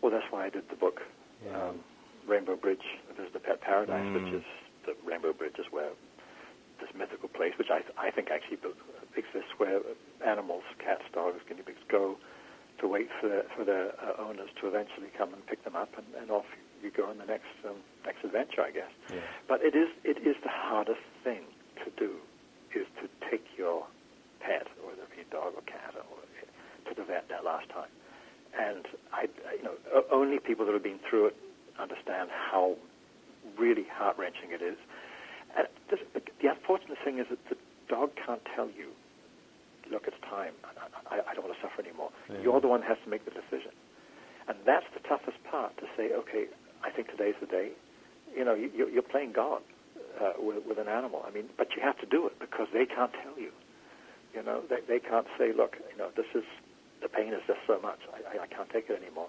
[0.01, 1.01] Well, that's why I did the book,
[1.45, 1.69] Yeah.
[1.69, 1.79] um,
[2.27, 2.83] Rainbow Bridge,
[3.15, 4.13] Visit the Pet Paradise, Mm.
[4.25, 4.43] which is
[4.85, 5.91] the Rainbow Bridge is where
[6.81, 8.57] this mythical place, which I, I think actually
[9.15, 9.79] exists, where
[10.25, 12.17] animals, cats, dogs, guinea pigs go
[12.79, 15.89] to wait for their, for their uh, owners to eventually come and pick them up,
[15.97, 16.45] and, and off
[16.81, 18.91] you go on the next um, next adventure, I guess.
[19.11, 19.19] Yeah.
[19.47, 21.43] But it is it is the hardest thing
[21.83, 22.15] to do,
[22.73, 23.85] is to take your
[24.39, 26.19] pet, whether it be a dog or cat, or
[26.87, 27.89] to the vet that last time.
[28.57, 29.75] And I, you know,
[30.11, 31.35] only people that have been through it
[31.77, 32.75] understand how
[33.57, 34.77] really heart wrenching it is.
[35.57, 38.89] And this, the unfortunate thing is that the dog can't tell you,
[39.91, 40.53] look, it's time.
[40.63, 42.09] I, I, I don't want to suffer anymore.
[42.29, 42.41] Yeah.
[42.41, 43.73] You're the one who has to make the decision.
[44.47, 46.49] And that's the toughest part to say, okay,
[46.83, 47.71] I think today's the day.
[48.35, 49.61] You know, you, you're playing God
[50.19, 51.23] uh, with, with an animal.
[51.25, 53.51] I mean, but you have to do it because they can't tell you.
[54.33, 56.45] You know, they, they can't say, look, you know, this is,
[57.01, 57.99] the pain is just so much.
[58.13, 59.27] I, I, can't take it anymore.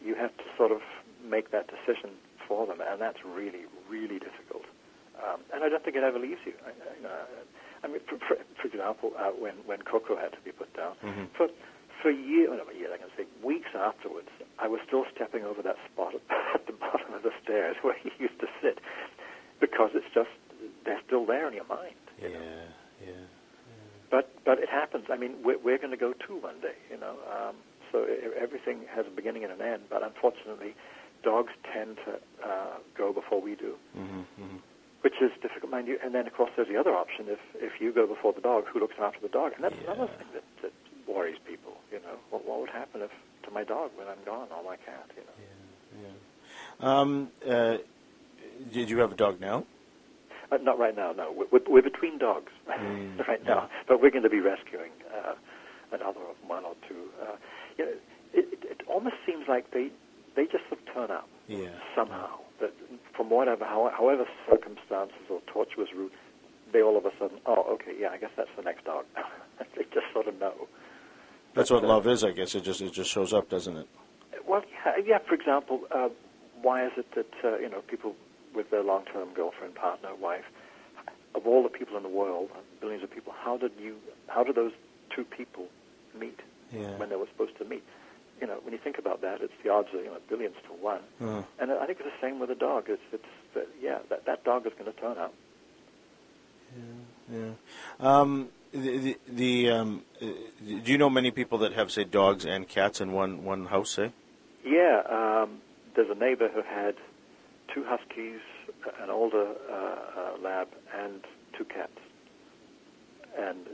[0.00, 0.80] You have to sort of
[1.20, 2.16] make that decision
[2.46, 4.64] for them, and that's really, really difficult.
[5.20, 6.54] Um, and I don't think it ever leaves you.
[6.64, 10.52] I, I, I mean, for, for, for example, uh, when, when Coco had to be
[10.52, 11.28] put down, Mhm.
[11.36, 11.48] for,
[12.02, 15.62] for years, well, not years, I can say weeks afterwards, I was still stepping over
[15.62, 18.78] that spot at the bottom of the stairs where he used to sit.
[19.60, 20.30] because it's just
[20.84, 21.94] they're still there in your mind.
[22.20, 22.44] Yeah, You know?
[23.06, 23.24] yeah.
[24.10, 25.06] But but it happens.
[25.10, 26.76] I mean, we're, we're going to go too one day.
[26.90, 27.56] You know, um,
[27.92, 28.06] so
[28.40, 29.82] everything has a beginning and an end.
[29.90, 30.74] But unfortunately,
[31.22, 32.12] dogs tend to
[32.46, 34.56] uh, go before we do, hmm hmm
[35.02, 35.98] which is difficult, mind you.
[36.02, 38.64] And then of course there's the other option: if if you go before the dog,
[38.72, 39.52] who looks after the dog?
[39.54, 40.72] And that's another thing that, that
[41.06, 41.72] worries people.
[41.92, 43.10] You know, what, what would happen if
[43.44, 45.08] to my dog when I'm gone or my cat?
[45.16, 45.34] You know.
[46.80, 47.78] Um, uh,
[48.72, 49.64] did you have a dog now?
[50.50, 51.32] Uh, not right now, no.
[51.36, 53.54] We're, we're, we're between dogs Mm, right yeah.
[53.54, 55.34] now, but we're going to be rescuing uh,
[55.90, 57.08] another one or two.
[57.20, 57.34] Uh,
[57.76, 57.90] you know,
[58.32, 59.90] it, it, it almost seems like they
[60.36, 61.68] they just sort of turn up Yeah.
[61.96, 62.38] somehow.
[62.60, 62.72] That
[63.18, 66.12] from whatever, however circumstances or tortuous route,
[66.72, 69.04] they all of a sudden, oh, okay, yeah, I guess that's the next dog.
[69.76, 70.54] they just sort of know.
[71.54, 72.54] That's But, what uh, love is, I guess.
[72.54, 73.88] It just it just shows up, doesn't it?
[74.46, 75.18] Well, yeah, yeah.
[75.26, 76.10] For example, uh,
[76.62, 78.14] why is it that uh, you know people
[78.54, 80.44] with their long-term girlfriend, partner, wife,
[81.34, 82.50] of all the people in the world,
[82.80, 83.96] billions of people, how did you,
[84.28, 84.72] how did those
[85.14, 85.66] two people
[86.18, 86.38] meet
[86.72, 86.96] Yeah.
[86.98, 87.82] when they were supposed to meet?
[88.40, 90.72] You know, when you think about that, it's the odds are you know billions to
[90.72, 91.00] one.
[91.20, 92.84] Uh, And I think it's the same with a dog.
[92.88, 93.24] It's it's
[93.56, 95.34] uh, yeah, that that dog is going to turn up.
[97.30, 97.50] yeah.
[98.00, 100.26] Um, the the, the um, uh,
[100.84, 103.90] do you know many people that have say dogs and cats in one one house?
[103.90, 104.12] Say.
[104.64, 105.60] Yeah, um,
[105.94, 106.94] there's a neighbor who had
[107.74, 108.40] two huskies,
[109.02, 111.22] an older uh, uh, lab, and
[111.56, 111.98] two cats.
[113.38, 113.66] And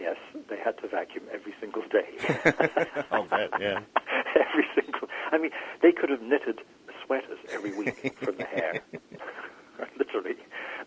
[0.00, 0.16] yes,
[0.48, 2.08] they had to vacuum every single day.
[3.10, 3.50] I'll bet.
[3.60, 3.80] Yeah.
[4.36, 5.08] every single.
[5.32, 5.50] I mean,
[5.82, 6.60] they could have knitted
[7.04, 8.82] sweaters every week from the hair.
[9.98, 10.36] Literally,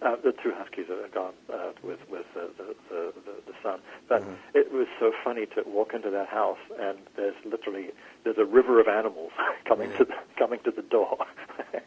[0.02, 3.80] uh, the two huskies are gone uh, with with uh, the, the the the son.
[4.08, 4.36] But Mhm.
[4.56, 7.92] it was so funny to walk into that house and there's literally
[8.24, 9.32] there's a river of animals
[9.68, 11.18] coming to the, coming to the door.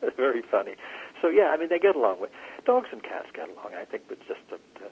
[0.03, 0.77] it's very funny.
[1.21, 2.31] So yeah, I mean they get along with
[2.65, 3.75] dogs and cats get along.
[3.75, 4.89] I think, but just that uh,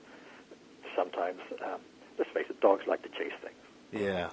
[0.97, 1.81] sometimes, um,
[2.21, 3.57] let's face it, dogs like to chase things.
[4.05, 4.31] Yeah.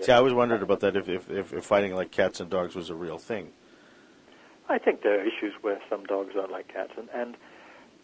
[0.00, 0.96] See, I always wondered about that.
[0.96, 3.52] If, if if if fighting like cats and dogs was a real thing.
[4.68, 7.36] I think there are issues where some dogs are like cats, and, and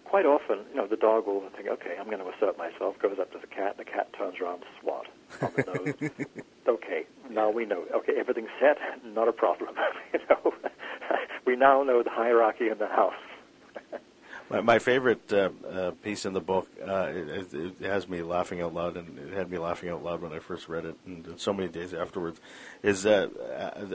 [0.04, 3.16] quite often, you know, the dog will think, okay, I'm going to assert myself, goes
[3.18, 5.06] up to the cat, and the cat turns around, swat
[5.40, 6.10] on the nose.
[6.68, 7.84] okay, now we know.
[7.94, 9.74] Okay, everything's set, not a problem.
[10.12, 10.52] you know,
[11.46, 13.14] we now know the hierarchy in the house.
[14.52, 18.60] My, my favorite uh, uh, piece in the book, uh, it, it has me laughing
[18.60, 21.40] out loud, and it had me laughing out loud when I first read it, and
[21.40, 22.38] so many days afterwards,
[22.82, 23.28] is uh,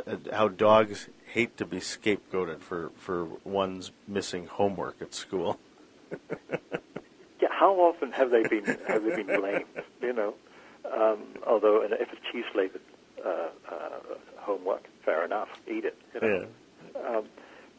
[0.07, 5.59] uh, how dogs hate to be scapegoated for, for one's missing homework at school.
[7.39, 9.65] Yeah, how often have they been have they been blamed?
[10.01, 10.33] You know,
[10.91, 12.81] um, although and if it's cheese flavored
[13.23, 13.99] uh, uh,
[14.37, 15.95] homework, fair enough, eat it.
[16.15, 16.47] You know?
[17.07, 17.25] Um,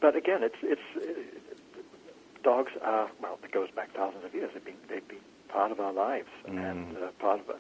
[0.01, 0.81] but again, it's it's
[2.43, 3.39] dogs are well.
[3.43, 4.51] It goes back thousands of years.
[4.55, 7.57] They've been they've been part of our lives and uh, part of it.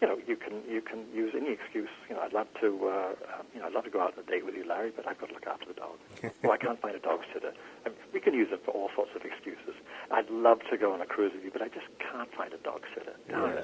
[0.00, 1.88] You know, you can you can use any excuse.
[2.08, 4.24] You know, I'd love to uh, um, you know I'd love to go out on
[4.24, 5.96] a date with you, Larry, but I've got to look after the dog.
[6.42, 7.52] well, I can't find a dog sitter.
[7.86, 9.74] I mean, we can use it for all sorts of excuses.
[10.10, 12.58] I'd love to go on a cruise with you, but I just can't find a
[12.58, 13.14] dog sitter.
[13.28, 13.62] Yeah,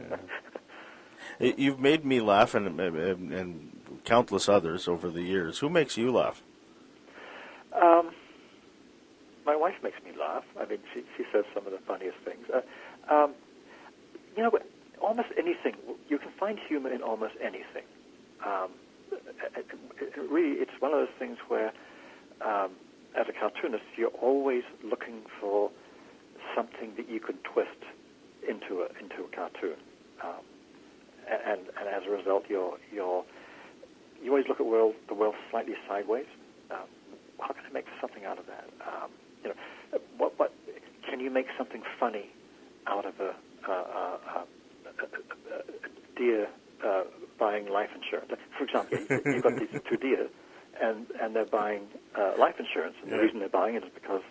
[0.00, 0.16] yeah.
[1.56, 3.72] You've made me laugh, and, and, and
[4.04, 5.58] countless others over the years.
[5.58, 6.42] Who makes you laugh?
[7.80, 8.12] Um,
[9.44, 10.44] my wife makes me laugh.
[10.60, 12.46] I mean, she she says some of the funniest things.
[12.52, 12.62] Uh,
[13.12, 13.34] um,
[14.36, 14.50] you know,
[15.00, 15.76] almost anything.
[16.08, 17.84] You can find humor in almost anything.
[18.46, 18.70] Um,
[19.56, 19.66] it,
[20.00, 21.72] it, really, it's one of those things where,
[22.40, 22.70] um,
[23.18, 25.70] as a cartoonist, you're always looking for
[26.56, 27.82] something that you can twist
[28.48, 29.76] into a into a cartoon,
[30.24, 30.42] um,
[31.28, 33.24] and and as a result, you're you're
[34.22, 36.26] you always look at world the world slightly sideways.
[36.70, 36.88] Um,
[37.38, 38.64] how can I make something out of that?
[38.86, 39.10] Um,
[39.42, 39.56] you know,
[40.16, 40.52] what what
[41.08, 42.26] can you make something funny
[42.86, 43.34] out of a,
[43.70, 45.62] a, a, a, a,
[46.16, 46.46] deer
[46.84, 47.02] uh,
[47.38, 48.30] buying life insurance?
[48.58, 50.28] For example, you- you've got these two deer,
[50.80, 51.86] and and they're buying
[52.18, 53.16] uh, life insurance, and Yeah.
[53.18, 54.22] the reason they're buying it is because,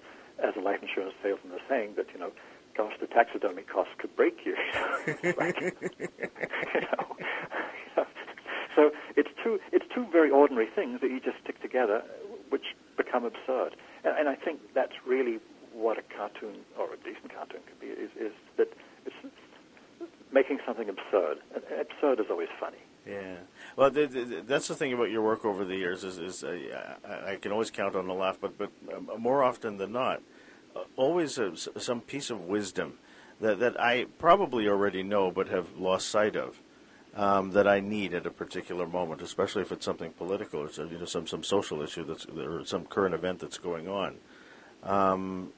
[0.44, 2.32] as a life insurance salesman is saying, that you know,
[2.76, 4.56] gosh, the taxidermy costs could break you.
[5.38, 5.56] Like,
[6.76, 7.16] you know,
[8.76, 12.04] so it's two it's two very ordinary things that you just stick together,
[12.50, 13.76] which become absurd.
[14.04, 15.40] And, and I think that's really
[15.74, 18.68] what a cartoon or a decent cartoon could be is, is that
[19.06, 19.16] it's
[20.32, 21.38] making something absurd.
[21.80, 22.78] Absurd is always funny.
[23.08, 23.36] Yeah.
[23.76, 26.96] Well, the, the, that's the thing about your work over the years is, is uh,
[27.04, 30.22] I, I can always count on a laugh, but but uh, more often than not,
[30.76, 33.00] uh, always s- some piece of wisdom
[33.40, 36.62] that that I probably already know but have lost sight of.
[37.14, 40.98] Um, that I need at a particular moment, especially if it's something political or you
[40.98, 44.16] know some some social issue that's or some current event that's going on.
[44.84, 45.52] Um,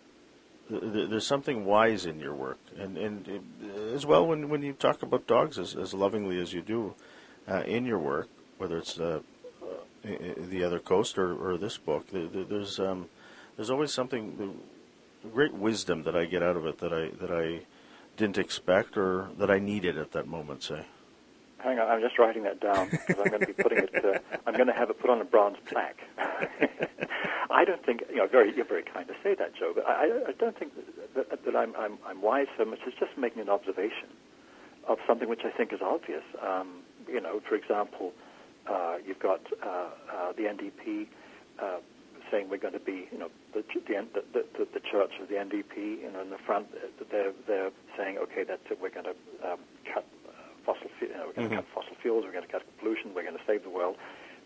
[0.67, 4.73] th- there's something wise in your work, and and uh, as well when when you
[4.73, 6.95] talk about dogs as, as lovingly as you do
[7.47, 9.19] uh, in your work, whether it's uh,
[9.63, 10.07] uh
[10.49, 13.09] the other coast or, or this book, there's um,
[13.55, 14.59] there's always something
[15.31, 17.61] great wisdom that I get out of it that I that I
[18.17, 20.63] didn't expect or that I needed at that moment.
[20.63, 20.85] Say.
[21.63, 23.95] Hang on, I'm just writing that down because I'm going to be putting it.
[23.95, 26.01] Uh, I'm going to have it put on a bronze plaque.
[27.49, 28.27] I don't think you know.
[28.27, 29.71] Very, you're very kind to say that, Joe.
[29.73, 30.73] But I, I don't think
[31.15, 34.09] that, that, that I'm, I'm, I'm wise so much as just making an observation
[34.87, 36.23] of something which I think is obvious.
[36.41, 38.11] Um, you know, for example,
[38.69, 41.07] uh, you've got uh, uh, the NDP
[41.61, 41.79] uh,
[42.29, 46.01] saying we're going to be, you know, the the, the, the, church of the NDP,
[46.01, 46.67] you know, in the front,
[47.11, 48.79] they're they're saying, okay, that's it.
[48.81, 49.59] We're going to um,
[49.93, 50.05] cut
[50.65, 51.55] fossil, you know, we're going to mm-hmm.
[51.55, 53.97] cut fossil fuels, we're going to cut pollution, we're going to save the world.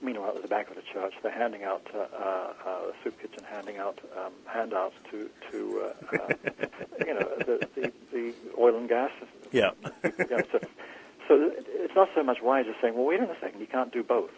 [0.02, 3.44] Meanwhile, at the back of the church, they're handing out uh, uh, uh soup kitchen,
[3.50, 6.34] handing out um, handouts to to uh, uh,
[7.06, 9.10] you know the, the, the oil and gas.
[9.52, 9.72] Yeah.
[10.04, 10.60] you know, so,
[11.28, 14.04] so it's not so much why just saying, well, wait a second, you can't do
[14.04, 14.32] both.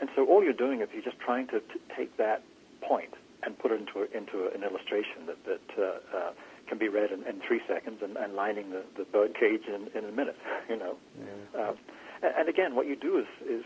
[0.00, 2.42] And so all you're doing is you're just trying to t- take that
[2.80, 6.30] point and put it into a, into a, an illustration that that uh, uh,
[6.68, 9.88] can be read in, in three seconds and, and lining the, the bird cage in,
[9.96, 10.36] in a minute.
[10.68, 11.60] You know, yeah.
[11.60, 11.74] uh,
[12.22, 13.64] and, and again, what you do is is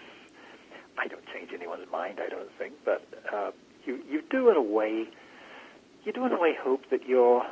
[0.99, 2.19] I don't change anyone's mind.
[2.21, 3.53] I don't think, but uh,
[3.87, 5.07] you you do in a way
[6.05, 7.45] you do in a way hope that you're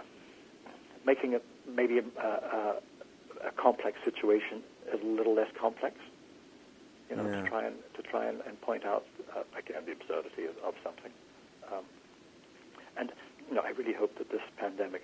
[1.07, 2.77] making a maybe a, a,
[3.47, 5.97] a complex situation a little less complex.
[7.09, 7.43] You know, yeah.
[7.43, 9.05] to try and to try and, and point out
[9.37, 11.13] uh, again the absurdity of, of something.
[11.73, 11.85] Um,
[12.97, 13.13] and
[13.49, 15.03] you know, I really hope that this pandemic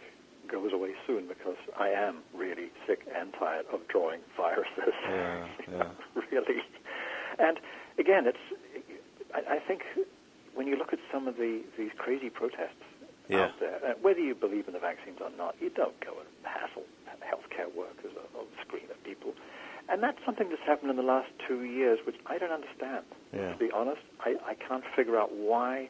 [0.53, 4.95] goes away soon because I am really sick and tired of drawing viruses.
[5.09, 5.89] Yeah, yeah.
[6.31, 6.61] really.
[7.39, 7.59] And
[7.99, 8.45] again, it's.
[9.35, 9.83] I, I, think
[10.55, 12.85] when you look at some of the these crazy protests
[13.29, 13.45] yeah.
[13.45, 16.29] out there, uh, whether you believe in the vaccines or not, you don't go and
[16.45, 16.85] hassle
[17.25, 19.33] healthcare workers or, or scream at people.
[19.89, 23.05] And that's something that's happened in the last two years, which I don't understand.
[23.33, 23.53] Yeah.
[23.53, 25.89] To be honest, I, I can't figure out why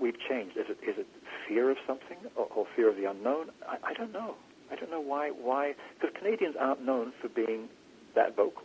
[0.00, 0.56] we've changed.
[0.56, 1.06] Is it is it
[1.48, 3.50] fear of something or, or fear of the unknown?
[3.68, 4.34] I, I don't know.
[4.70, 5.30] I don't know why.
[5.30, 5.74] Why?
[6.00, 7.68] Because Canadians aren't known for being
[8.14, 8.64] that vocal.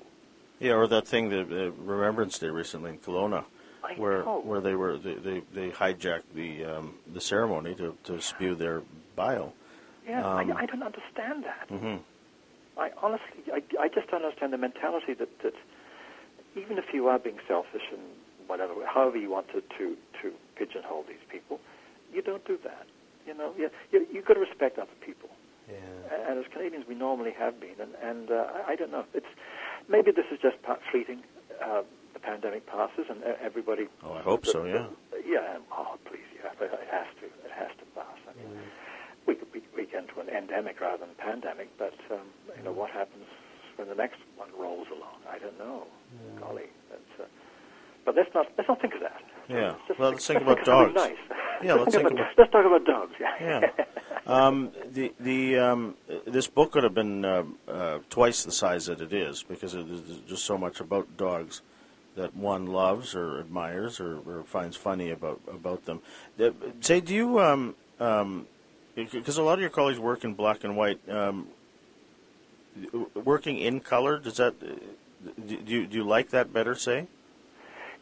[0.60, 3.46] Yeah, or that thing, the uh, Remembrance Day recently in Kelowna,
[3.84, 4.42] I where know.
[4.44, 8.82] where they were they they, they hijacked the um, the ceremony to, to spew their
[9.16, 9.54] bile.
[10.08, 11.70] Yeah, um, I, I don't understand that.
[11.70, 11.98] Mm-hmm.
[12.80, 15.54] I honestly, I, I just don't understand the mentality that that
[16.56, 18.02] even if you are being selfish and
[18.48, 21.60] whatever, however you want to to, to pigeonhole these people,
[22.14, 22.86] you don't do that.
[23.26, 25.30] You know, you, you you've got to respect other people.
[25.70, 26.28] Yeah.
[26.28, 29.06] And as Canadians, we normally have been, and and uh, I, I don't know.
[29.14, 29.32] It's
[29.88, 31.24] maybe this is just part fleeting.
[31.64, 33.88] Uh, the pandemic passes, and everybody.
[34.04, 34.66] Oh, I hope the, so.
[34.66, 34.88] Yeah.
[35.12, 35.58] The, yeah.
[35.72, 36.52] Oh, please, yeah.
[36.60, 37.26] It has to.
[37.26, 38.20] It has to pass.
[38.28, 38.66] I mean, mm.
[39.28, 42.64] we could we, we get into an endemic rather than a pandemic, but um, you
[42.64, 43.26] know what happens
[43.78, 45.22] when the next one rolls along?
[45.30, 45.86] I don't know.
[45.86, 46.40] Yeah.
[46.42, 47.14] Golly, that's.
[47.20, 47.26] Uh,
[48.06, 49.22] but let's not let's not think of that.
[49.50, 49.76] Yeah.
[49.98, 50.94] well, let's think about dogs.
[50.96, 51.16] Nice.
[51.64, 53.14] Yeah, let's, let's think, about, about, Let's talk about dogs.
[53.20, 53.36] Yeah.
[53.42, 53.86] yeah.
[54.28, 55.96] Um, the the um,
[56.28, 60.20] this book could have been uh, uh, twice the size that it is because there's
[60.28, 61.64] just so much about dogs
[62.16, 66.02] that one loves or admires or, or finds funny about about them.
[66.40, 68.46] Uh, say, do you um, um,
[68.94, 71.00] because a lot of your colleagues work in black and white.
[71.10, 71.48] Um,
[73.16, 76.76] working in color, does that do you, do you like that better?
[76.76, 77.08] Say.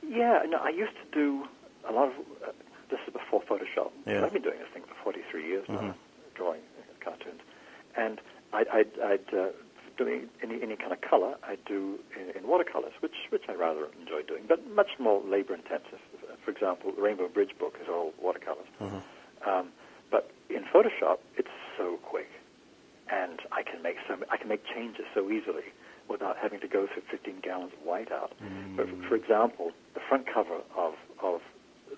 [0.07, 1.45] Yeah, no, I used to do
[1.87, 2.13] a lot of.
[2.43, 2.51] Uh,
[2.89, 3.91] this is before Photoshop.
[4.05, 4.23] Yeah.
[4.23, 5.87] I've been doing this thing for 43 years mm-hmm.
[5.87, 5.95] now,
[6.35, 6.61] drawing
[7.03, 7.41] cartoons,
[7.97, 8.21] and
[8.53, 9.47] I'd, I'd, I'd uh,
[9.97, 11.35] doing any any kind of color.
[11.43, 15.53] I do in, in watercolors, which which I rather enjoy doing, but much more labor
[15.53, 15.99] intensive.
[16.45, 18.67] For example, the Rainbow Bridge book is all watercolors.
[18.79, 19.49] Mm-hmm.
[19.49, 19.69] Um,
[20.09, 22.29] but in Photoshop, it's so quick,
[23.11, 25.73] and I can make so I can make changes so easily
[26.09, 28.31] without having to go through 15 gallons of whiteout.
[28.43, 28.75] Mm.
[28.75, 31.41] But for example, the front cover of of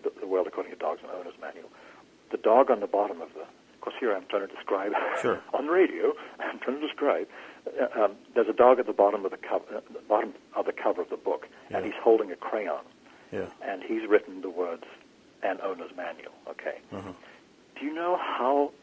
[0.03, 1.69] the, the World According to Dogs and Owners Manual,
[2.31, 4.91] the dog on the bottom of the of course, here I'm trying to describe
[5.21, 5.39] sure.
[5.53, 6.11] on radio.
[6.37, 7.27] I'm trying to describe.
[7.65, 10.65] Uh, um, there's a dog at the bottom of the cover, uh, the bottom of
[10.65, 11.77] the cover of the book, yeah.
[11.77, 12.83] and he's holding a crayon.
[13.31, 13.45] Yeah.
[13.63, 14.83] And he's written the words
[15.43, 16.79] "an owner's manual." Okay.
[16.91, 17.13] Uh-huh.
[17.79, 18.73] Do you know how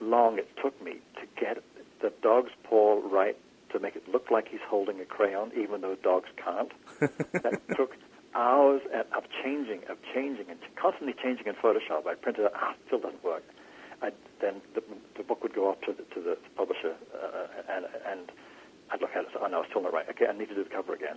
[0.00, 1.62] long it took me to get
[2.00, 3.36] the dog's paw right
[3.72, 6.72] to make it look like he's holding a crayon, even though dogs can't?
[7.32, 7.96] that took
[8.34, 8.82] hours
[9.16, 12.06] of changing, of changing, and constantly changing in Photoshop.
[12.06, 13.44] I printed it, ah, still doesn't work.
[14.02, 14.82] I'd, then the,
[15.16, 18.32] the book would go off to the, to the publisher, uh, and, and
[18.90, 20.08] I'd look at it and say, oh, no, it's still not right.
[20.10, 21.16] Okay, I need to do the cover again.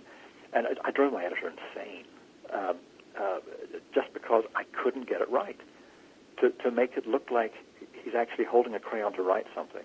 [0.52, 2.04] And I, I drove my editor insane
[2.52, 2.76] um,
[3.18, 3.38] uh,
[3.94, 5.58] just because I couldn't get it right.
[6.40, 7.54] To, to make it look like
[8.02, 9.84] he's actually holding a crayon to write something,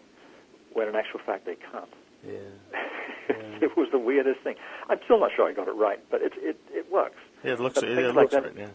[0.74, 1.94] when in actual fact they can't.
[2.26, 2.34] Yeah.
[3.62, 4.56] it was the weirdest thing.
[4.90, 7.18] I'm still not sure I got it right, but it it, it works.
[7.44, 8.56] Yeah, it looks But it, it like looks that- right.
[8.58, 8.68] Yeah.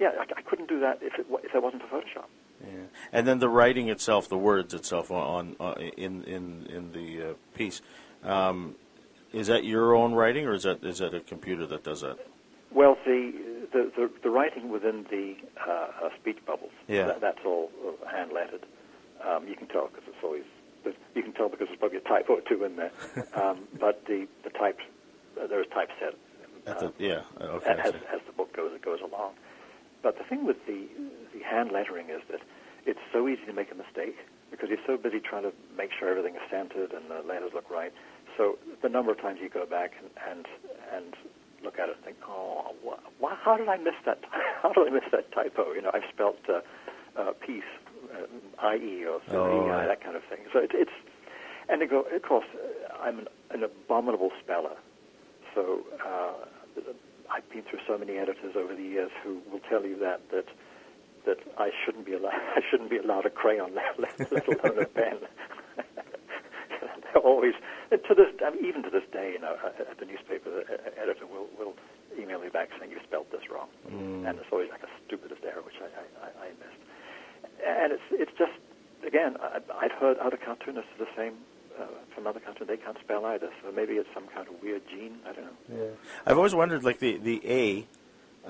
[0.00, 2.24] Yeah, I, I couldn't do that if it if there wasn't for Photoshop.
[2.60, 2.70] Yeah.
[3.12, 7.34] And then the writing itself, the words itself on, on in in in the uh,
[7.54, 7.80] piece,
[8.24, 8.74] um,
[9.32, 12.18] is that your own writing or is that is that a computer that does that?
[12.72, 13.32] Well, the
[13.72, 15.70] the, the, the writing within the uh,
[16.06, 17.06] uh, speech bubbles, Yeah.
[17.06, 18.66] that, that's all uh, hand lettered.
[19.24, 20.44] Um, you can tell because it's always
[20.84, 22.92] there's- you can tell because there's probably a typo or two in there.
[23.34, 24.78] um, but the the type
[25.40, 26.14] uh, there is typeset
[26.66, 27.22] uh, yeah.
[27.40, 27.70] Okay.
[27.88, 29.32] As, as the book goes it goes along.
[30.02, 30.86] But the thing with the
[31.34, 32.40] the hand lettering is that
[32.86, 34.16] it's so easy to make a mistake
[34.50, 37.68] because you're so busy trying to make sure everything is centered and the letters look
[37.70, 37.92] right.
[38.36, 40.46] So the number of times you go back and and,
[40.94, 41.14] and
[41.62, 44.18] look at it and think, oh, wh- wh- how did I miss that?
[44.62, 45.72] How did I miss that typo?
[45.72, 46.60] You know, I've spelt uh,
[47.20, 47.68] uh, peace,
[48.62, 49.86] IE or Oh, EI, right.
[49.86, 50.40] that kind of thing.
[50.52, 50.92] So it, it's
[51.68, 54.76] and to go, of course, uh, I'm an, an abominable speller.
[55.54, 56.44] So uh,
[57.32, 60.46] I've been through so many editors over the years who will tell you that that
[61.26, 62.34] that I shouldn't be allowed.
[62.56, 65.18] I shouldn't be allowed a crayon, let, alone a pen.
[67.12, 67.54] They're always
[67.90, 71.00] to this, I mean, even to this day, you know, at the newspaper, the uh,
[71.02, 71.74] editor will will
[72.18, 74.28] email me back saying you spelled this wrong, Mm.
[74.28, 75.86] and it's always like a stupidest error which I,
[76.26, 76.82] I I missed.
[77.66, 78.52] And it's it's just
[79.06, 81.34] again, I, I've heard other cartoonists are the same
[81.78, 82.68] uh, from other countries.
[82.68, 85.18] They can't spell either, so maybe it's some kind of weird gene.
[85.26, 85.96] I don't know.
[86.26, 87.86] I've always wondered, like the the A,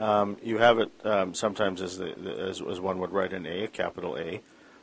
[0.02, 3.46] um, you have it um, sometimes as the, the as, as one would write an
[3.46, 4.40] A, a capital A,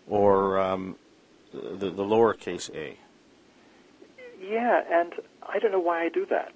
[0.08, 0.96] or um,
[1.54, 2.98] the the lowercase a.
[4.42, 5.14] Yeah, and
[5.48, 6.52] I don't know why I do that.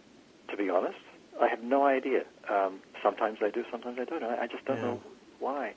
[0.50, 0.98] To be honest,
[1.42, 2.24] I have no idea.
[2.50, 4.24] Um, sometimes I do, sometimes I don't.
[4.24, 4.84] I, I just don't Yeah.
[4.84, 5.02] know
[5.40, 5.74] why.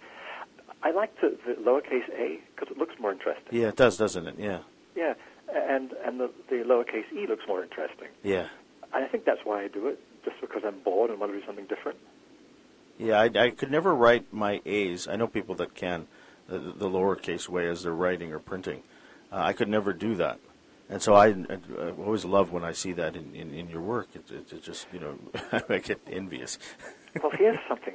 [0.83, 3.49] I like the, the lowercase a because it looks more interesting.
[3.51, 4.35] Yeah, it does, doesn't it?
[4.39, 4.61] Yeah,
[4.97, 5.14] Yeah,
[5.53, 8.09] and and the, the lowercase e looks more interesting.
[8.22, 8.47] yeah,
[8.95, 11.41] And I think that's why I do it, just because I'm bored and want to
[11.41, 11.99] do something different.
[12.99, 13.20] yeah.
[13.20, 15.09] I, I could never write my A's.
[15.09, 16.07] I know people that can,
[16.49, 18.83] the, the lowercase way as they're writing or printing.
[19.33, 20.39] Uh, I could never do that,
[20.89, 24.09] and so I, I, always love when I see that in, in, in your work.
[24.14, 25.18] It, it, it just you know
[25.68, 26.59] I get envious.
[27.22, 27.95] Well, here's something.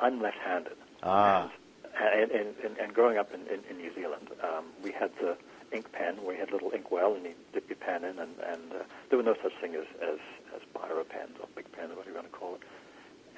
[0.00, 0.72] I'm left-handed.
[1.02, 1.52] Ah.
[2.00, 5.36] And, and, and, and growing up in, in, in New Zealand, um, we had the
[5.72, 6.16] ink pen.
[6.26, 8.84] We had a little ink well, and you dip your pen in, and, and uh,
[9.08, 10.18] there were no such thing as, as,
[10.56, 12.60] as biro pens or Bic pens, whatever you want to call it.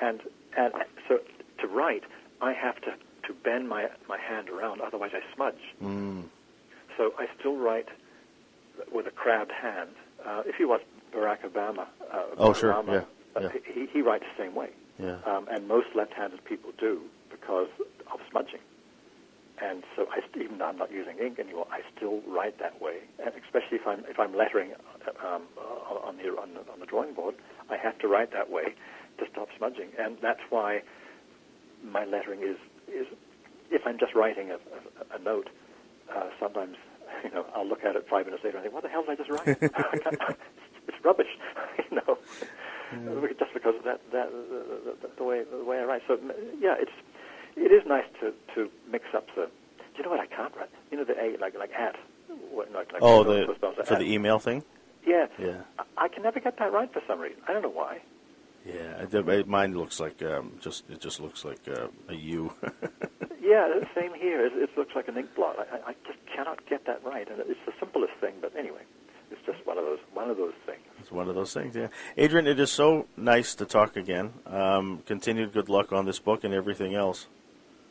[0.01, 0.21] And,
[0.57, 0.73] and
[1.09, 1.19] so
[1.61, 2.05] to write,
[2.41, 2.93] I have to,
[3.27, 5.75] to bend my, my hand around, otherwise I smudge.
[5.83, 6.25] Mm.
[6.97, 7.89] So I still write
[8.93, 9.91] with a crabbed hand.
[10.25, 10.83] Uh, if you watch
[11.13, 13.03] Barack Obama, uh, Oh, Barack sure, Obama, yeah,
[13.37, 13.61] uh, yeah.
[13.73, 14.71] He, he writes the same way.
[14.99, 15.17] Yeah.
[15.27, 17.01] Um, and most left-handed people do
[17.31, 17.69] because
[18.13, 18.61] of smudging.
[19.63, 22.83] And so I, st- even though I'm not using ink anymore, I still write that
[22.83, 22.99] way.
[23.25, 26.81] And especially if I'm if I'm lettering uh, um, uh, on the on the, on
[26.81, 27.37] the drawing board,
[27.71, 28.75] I have to write that way
[29.19, 29.91] to stop smudging.
[29.99, 30.83] And that's why
[31.85, 32.57] my lettering is
[32.89, 33.07] is
[33.71, 35.49] if I'm just writing a, a, a note,
[36.15, 36.77] uh, sometimes
[37.25, 39.13] you know I'll look at it five minutes later and think, what the hell did
[39.13, 40.37] I just write?
[40.87, 41.33] It's rubbish,
[41.91, 42.19] you know,
[43.39, 46.03] just because of that that the, the, the way the way I write.
[46.07, 46.19] So
[46.61, 46.93] yeah, it's
[47.65, 49.47] it is nice to to mix up the.
[49.47, 50.71] Do you know what I can't write?
[50.91, 51.97] You know the a like like at.
[52.51, 53.55] What, like, like Oh, the
[53.85, 53.99] for at.
[53.99, 54.63] the email thing.
[55.07, 55.27] Yeah.
[55.39, 55.61] Yeah.
[55.79, 57.39] I, I can never get that right for some reason.
[57.49, 58.01] I don't know why.
[58.67, 62.53] Yeah, uh, mine looks like um, just it just looks like uh, a U.
[63.41, 64.47] Yeah, the same here.
[64.47, 65.57] It, it looks like an ink blot.
[65.59, 68.33] I, I- I just cannot get that right, and it's the simplest thing.
[68.41, 68.81] But anyway,
[69.31, 70.81] it's just one of those one of those things.
[70.99, 71.77] it's one of those things.
[71.77, 74.33] Yeah, Adrian, it is so nice to talk again.
[74.47, 77.27] Um, continued good luck on this book and everything else.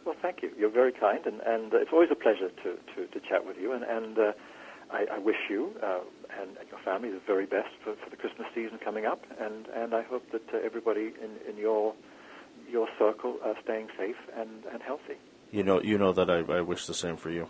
[0.05, 0.51] Well, thank you.
[0.57, 3.57] You're very kind, and, and uh, it's always a pleasure to, to, to chat with
[3.57, 3.71] you.
[3.71, 4.31] And, and uh,
[4.91, 5.99] I, I wish you uh,
[6.41, 9.23] and, and your family the very best for, for the Christmas season coming up.
[9.39, 11.93] And, and I hope that uh, everybody in, in your
[12.69, 15.17] your circle are staying safe and, and healthy.
[15.51, 17.47] You know, you know that I, I wish the same for you.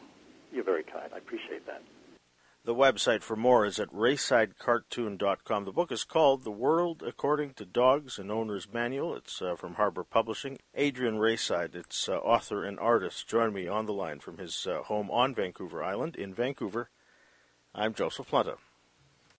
[0.51, 1.09] You're very kind.
[1.13, 1.81] I appreciate that.
[2.65, 5.65] The website for more is at raesidecartoon.com.
[5.65, 9.17] The book is called The World According to Dogs and Owner's Manual.
[9.17, 10.57] It's uh, from Harbour Publishing.
[10.73, 14.81] Adrian Raeside, its uh, author and artist, joined me on the line from his uh,
[14.83, 16.89] home on Vancouver Island in Vancouver.
[17.75, 18.55] I'm Joseph Planta.